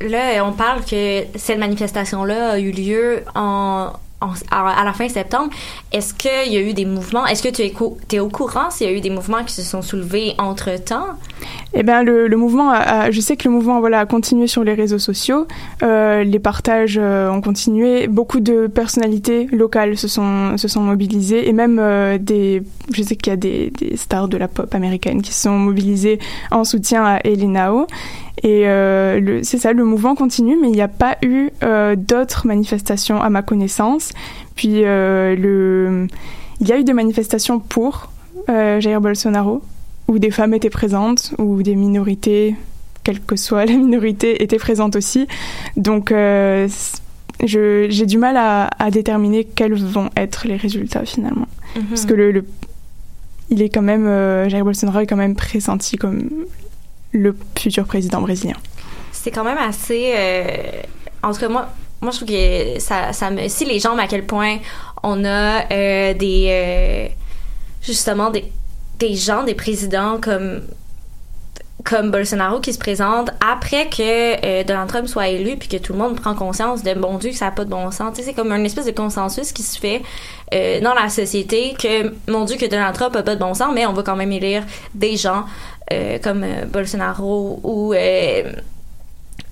là, 0.00 0.44
on 0.44 0.52
parle 0.52 0.84
que 0.84 1.24
cette 1.36 1.58
manifestation-là 1.58 2.52
a 2.52 2.58
eu 2.58 2.70
lieu 2.70 3.22
à 4.50 4.84
la 4.84 4.92
fin 4.92 5.08
septembre. 5.08 5.50
Est-ce 5.92 6.14
qu'il 6.14 6.52
y 6.52 6.56
a 6.56 6.60
eu 6.60 6.72
des 6.72 6.84
mouvements? 6.84 7.26
Est-ce 7.26 7.42
que 7.42 7.48
tu 7.48 7.62
es, 8.16 8.20
au 8.20 8.28
courant 8.28 8.70
s'il 8.70 8.88
y 8.88 8.90
a 8.90 8.92
eu 8.96 9.00
des 9.00 9.10
mouvements 9.10 9.44
qui 9.44 9.52
se 9.52 9.62
sont 9.62 9.82
soulevés 9.82 10.34
entre-temps? 10.38 11.06
Eh 11.74 11.82
ben 11.82 12.02
le, 12.02 12.28
mouvement, 12.36 12.72
je 13.10 13.20
sais 13.20 13.36
que 13.36 13.46
le 13.48 13.54
mouvement 13.54 13.80
voilà 13.80 14.00
a 14.00 14.06
continué 14.06 14.46
sur 14.46 14.64
les 14.64 14.74
réseaux 14.74 14.98
sociaux, 14.98 15.46
Euh, 15.82 16.24
les 16.24 16.38
partages 16.38 16.98
euh, 17.00 17.30
ont 17.30 17.40
continué, 17.40 18.06
beaucoup 18.06 18.40
de 18.40 18.68
personnalités 18.68 19.48
locales 19.52 19.96
se 19.98 20.08
sont 20.08 20.56
se 20.56 20.68
sont 20.68 20.80
mobilisées 20.80 21.48
et 21.48 21.52
même 21.52 21.78
euh, 21.78 22.16
des, 22.18 22.62
je 22.92 23.02
sais 23.02 23.16
qu'il 23.16 23.30
y 23.30 23.34
a 23.34 23.36
des, 23.36 23.70
des 23.70 23.96
stars 23.96 24.28
de 24.28 24.38
la 24.38 24.48
pop 24.48 24.72
américaine 24.74 25.20
qui 25.20 25.32
se 25.32 25.42
sont 25.42 25.58
mobilisées 25.58 26.18
en 26.50 26.64
soutien 26.64 27.04
à 27.04 27.18
Elinao 27.24 27.86
et 28.44 28.68
euh, 28.68 29.40
c'est 29.42 29.58
ça, 29.58 29.72
le 29.72 29.84
mouvement 29.84 30.14
continue, 30.14 30.56
mais 30.60 30.68
il 30.68 30.74
n'y 30.74 30.80
a 30.82 30.88
pas 30.88 31.16
eu 31.22 31.48
euh, 31.64 31.96
d'autres 31.96 32.46
manifestations 32.46 33.20
à 33.20 33.28
ma 33.30 33.42
connaissance. 33.42 34.12
Puis 34.54 34.84
euh, 34.84 35.34
le, 35.34 36.06
il 36.60 36.68
y 36.68 36.72
a 36.72 36.78
eu 36.78 36.84
des 36.84 36.92
manifestations 36.92 37.58
pour 37.58 38.12
Jair 38.46 39.00
Bolsonaro 39.00 39.62
où 40.06 40.18
des 40.18 40.30
femmes 40.30 40.52
étaient 40.52 40.68
présentes, 40.70 41.32
où 41.38 41.62
des 41.62 41.74
minorités, 41.74 42.54
quelle 43.02 43.20
que 43.20 43.36
soit 43.36 43.64
la 43.70 43.72
minorité, 43.72 44.42
étaient 44.42 44.58
présentes 44.58 44.94
aussi. 44.96 45.26
Donc, 45.78 46.12
j'ai 47.42 48.06
du 48.06 48.18
mal 48.18 48.36
à, 48.36 48.68
à 48.78 48.90
déterminer 48.90 49.44
quels 49.44 49.74
vont 49.74 50.10
être 50.16 50.46
les 50.46 50.56
résultats 50.56 51.04
finalement. 51.04 51.48
Parce 51.88 52.04
que 52.06 52.14
le, 52.14 52.30
le- 52.32 52.44
il 53.50 53.60
est 53.62 53.68
quand 53.68 53.82
même, 53.82 54.06
euh, 54.06 54.48
Jair 54.48 54.64
Bolsonaro 54.64 55.00
est 55.00 55.06
quand 55.06 55.16
même 55.16 55.34
pressenti 55.34 55.96
comme 55.96 56.28
le 57.14 57.36
futur 57.58 57.86
président 57.86 58.20
brésilien. 58.20 58.56
C'est 59.12 59.30
quand 59.30 59.44
même 59.44 59.56
assez. 59.58 60.12
euh, 60.14 60.82
en 61.22 61.32
tout 61.32 61.40
cas, 61.40 61.48
moi, 61.48 61.68
moi, 62.02 62.10
je 62.10 62.16
trouve 62.18 62.28
que 62.28 62.80
ça, 62.80 63.12
ça 63.14 63.30
me. 63.30 63.48
Si 63.48 63.64
les 63.64 63.78
gens, 63.78 63.96
à 63.96 64.06
quel 64.06 64.26
point 64.26 64.58
on 65.02 65.24
a 65.24 65.64
euh, 65.72 66.12
des. 66.12 66.46
euh, 66.50 67.08
justement, 67.80 68.30
des, 68.30 68.52
des 68.98 69.14
gens, 69.14 69.44
des 69.44 69.54
présidents 69.54 70.18
comme 70.20 70.62
comme 71.84 72.10
Bolsonaro 72.10 72.60
qui 72.60 72.72
se 72.72 72.78
présentent 72.78 73.30
après 73.46 73.88
que 73.88 74.44
euh, 74.44 74.64
Donald 74.64 74.88
Trump 74.88 75.06
soit 75.06 75.28
élu 75.28 75.56
puis 75.56 75.68
que 75.68 75.76
tout 75.76 75.92
le 75.92 75.98
monde 75.98 76.18
prend 76.18 76.34
conscience 76.34 76.82
de 76.82 76.94
bon 76.94 77.18
Dieu 77.18 77.30
que 77.30 77.36
ça 77.36 77.46
n'a 77.46 77.50
pas 77.50 77.64
de 77.64 77.70
bon 77.70 77.90
sens. 77.90 78.16
C'est 78.20 78.32
comme 78.32 78.50
une 78.52 78.64
espèce 78.64 78.86
de 78.86 78.90
consensus 78.90 79.52
qui 79.52 79.62
se 79.62 79.78
fait 79.78 80.02
euh, 80.54 80.80
dans 80.80 80.94
la 80.94 81.10
société 81.10 81.74
que 81.78 82.14
mon 82.30 82.46
Dieu 82.46 82.56
que 82.56 82.66
Donald 82.66 82.94
Trump 82.94 83.14
a 83.16 83.22
pas 83.22 83.34
de 83.34 83.40
bon 83.40 83.52
sens, 83.52 83.70
mais 83.74 83.84
on 83.84 83.92
va 83.92 84.02
quand 84.02 84.16
même 84.16 84.32
élire 84.32 84.64
des 84.94 85.16
gens 85.16 85.44
euh, 85.92 86.18
comme 86.22 86.44
Bolsonaro 86.72 87.60
ou 87.62 87.94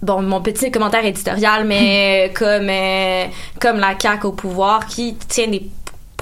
bon 0.01 0.23
mon 0.23 0.41
petit 0.41 0.71
commentaire 0.71 1.05
éditorial 1.05 1.65
mais 1.65 2.33
comme 2.35 2.71
comme 3.61 3.79
la 3.79 3.95
CAQ 3.99 4.27
au 4.27 4.33
pouvoir 4.33 4.87
qui 4.87 5.15
tient 5.15 5.49
des 5.49 5.69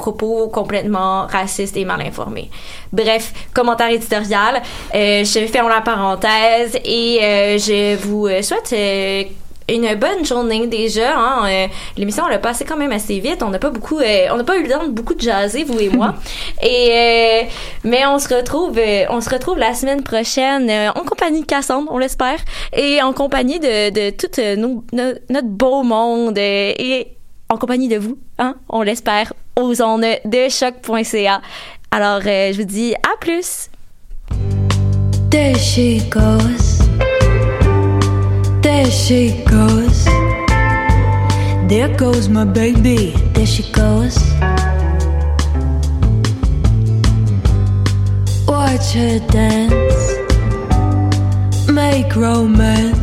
propos 0.01 0.49
complètement 0.49 1.27
racistes 1.27 1.77
et 1.77 1.85
mal 1.85 2.01
informés. 2.01 2.51
Bref, 2.93 3.33
commentaire 3.55 3.91
éditorial. 3.91 4.63
Euh, 4.95 5.25
je 5.25 5.47
ferme 5.47 5.69
la 5.69 5.81
parenthèse 5.83 6.77
et 6.85 7.19
euh, 7.23 7.59
je 7.59 7.97
vous 7.97 8.27
euh, 8.27 8.43
souhaite 8.43 8.73
euh, 8.73 9.23
une 9.69 9.95
bonne 9.95 10.25
journée 10.25 10.67
déjà. 10.67 11.17
Hein. 11.17 11.43
Euh, 11.49 11.67
L'émission 11.97 12.25
elle 12.29 12.35
a 12.35 12.39
passé 12.39 12.65
quand 12.65 12.77
même 12.77 12.91
assez 12.93 13.21
vite. 13.21 13.43
On 13.43 13.51
n'a 13.51 13.59
pas 13.61 13.71
beaucoup, 13.71 13.99
euh, 14.01 14.27
on 14.33 14.37
n'a 14.37 14.45
pas 14.45 14.57
eu 14.59 14.63
le 14.65 14.69
temps 14.69 14.85
de 14.85 14.91
beaucoup 14.91 15.15
de 15.15 15.21
jaser 15.21 15.63
vous 15.65 15.79
et 15.79 15.89
moi. 15.91 16.15
et 16.63 16.89
euh, 16.93 17.49
mais 17.85 18.05
on 18.07 18.19
se 18.19 18.35
retrouve, 18.35 18.79
on 19.11 19.21
se 19.21 19.31
retrouve 19.31 19.59
la 19.59 19.75
semaine 19.75 20.03
prochaine 20.03 20.69
en 20.97 21.05
compagnie 21.05 21.43
de 21.43 21.47
Cassandre, 21.47 21.89
on 21.93 21.99
l'espère, 21.99 22.39
et 22.73 23.01
en 23.03 23.13
compagnie 23.13 23.61
de, 23.61 23.91
de 23.91 24.11
tout 24.11 24.41
nos- 24.61 24.83
no- 24.93 25.15
notre 25.29 25.49
beau 25.49 25.83
monde 25.85 26.37
et 26.39 27.07
en 27.49 27.57
compagnie 27.57 27.89
de 27.89 27.97
vous, 27.99 28.17
hein, 28.39 28.55
on 28.69 28.83
l'espère, 28.83 29.33
aux 29.61 29.83
ondes 29.83 30.19
de 30.25 30.49
choc.ca. 30.49 31.41
Alors, 31.91 32.21
euh, 32.25 32.53
je 32.53 32.59
vous 32.59 32.67
dis 32.67 32.95
à 32.95 33.17
plus! 33.21 33.69
There 35.31 35.57
she 35.57 36.01
goes. 36.11 36.81
There 38.63 38.91
she 38.91 39.45
goes. 39.45 40.05
There 41.69 41.89
goes 41.97 42.29
my 42.29 42.45
baby. 42.45 43.13
There 43.33 43.47
she 43.47 43.63
goes. 43.71 44.19
Watch 48.49 48.93
her 48.95 49.21
dance. 49.31 50.19
Make 51.71 52.17
romance. 52.17 52.99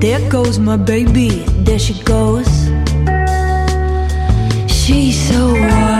There 0.00 0.28
goes 0.28 0.58
my 0.58 0.76
baby. 0.76 1.44
There 1.64 1.78
she 1.78 1.94
goes. 2.02 2.47
She's 4.88 5.28
so 5.28 5.52
wild. 5.52 5.97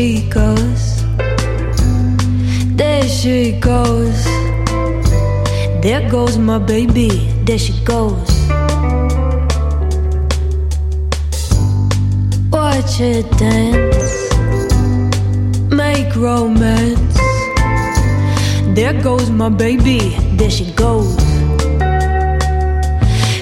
she 0.00 0.22
goes, 0.30 1.04
there 2.74 3.06
she 3.06 3.52
goes. 3.60 4.24
There 5.82 6.08
goes 6.10 6.38
my 6.38 6.58
baby, 6.58 7.10
there 7.44 7.58
she 7.58 7.74
goes. 7.84 8.30
Watch 12.50 12.92
her 13.02 13.22
dance, 13.42 14.14
make 15.70 16.16
romance. 16.16 17.16
There 18.76 18.96
goes 19.02 19.28
my 19.28 19.50
baby, 19.50 20.16
there 20.38 20.50
she 20.50 20.72
goes. 20.72 21.14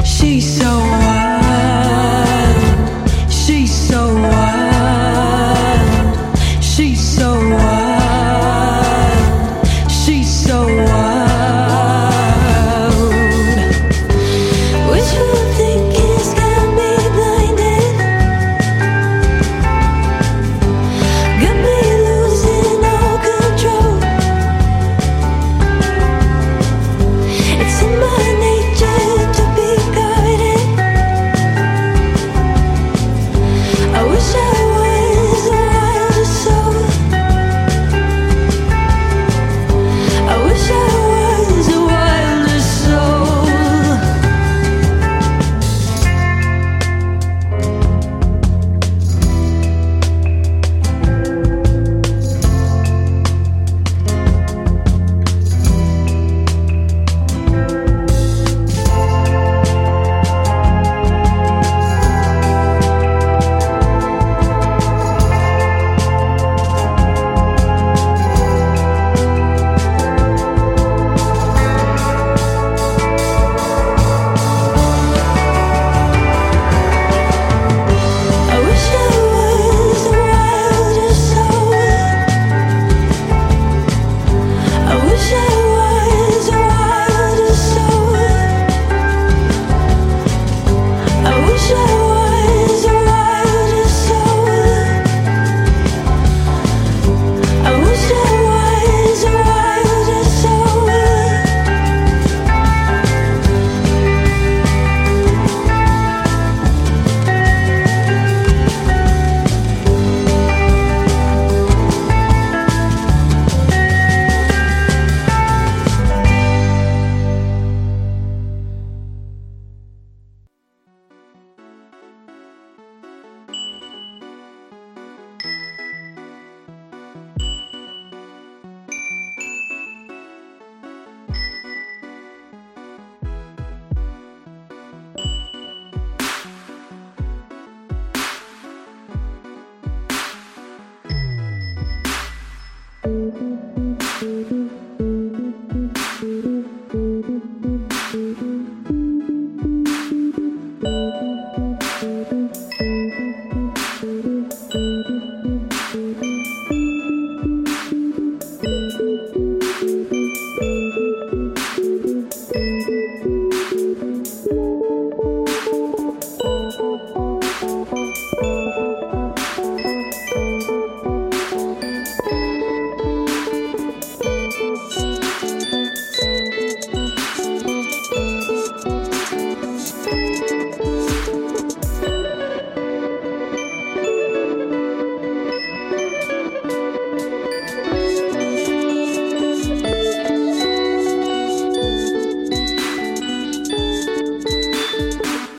She's 0.05 0.47
so 0.59 0.71
wild. 0.79 1.28
so 7.19 7.33
wide. 7.51 7.78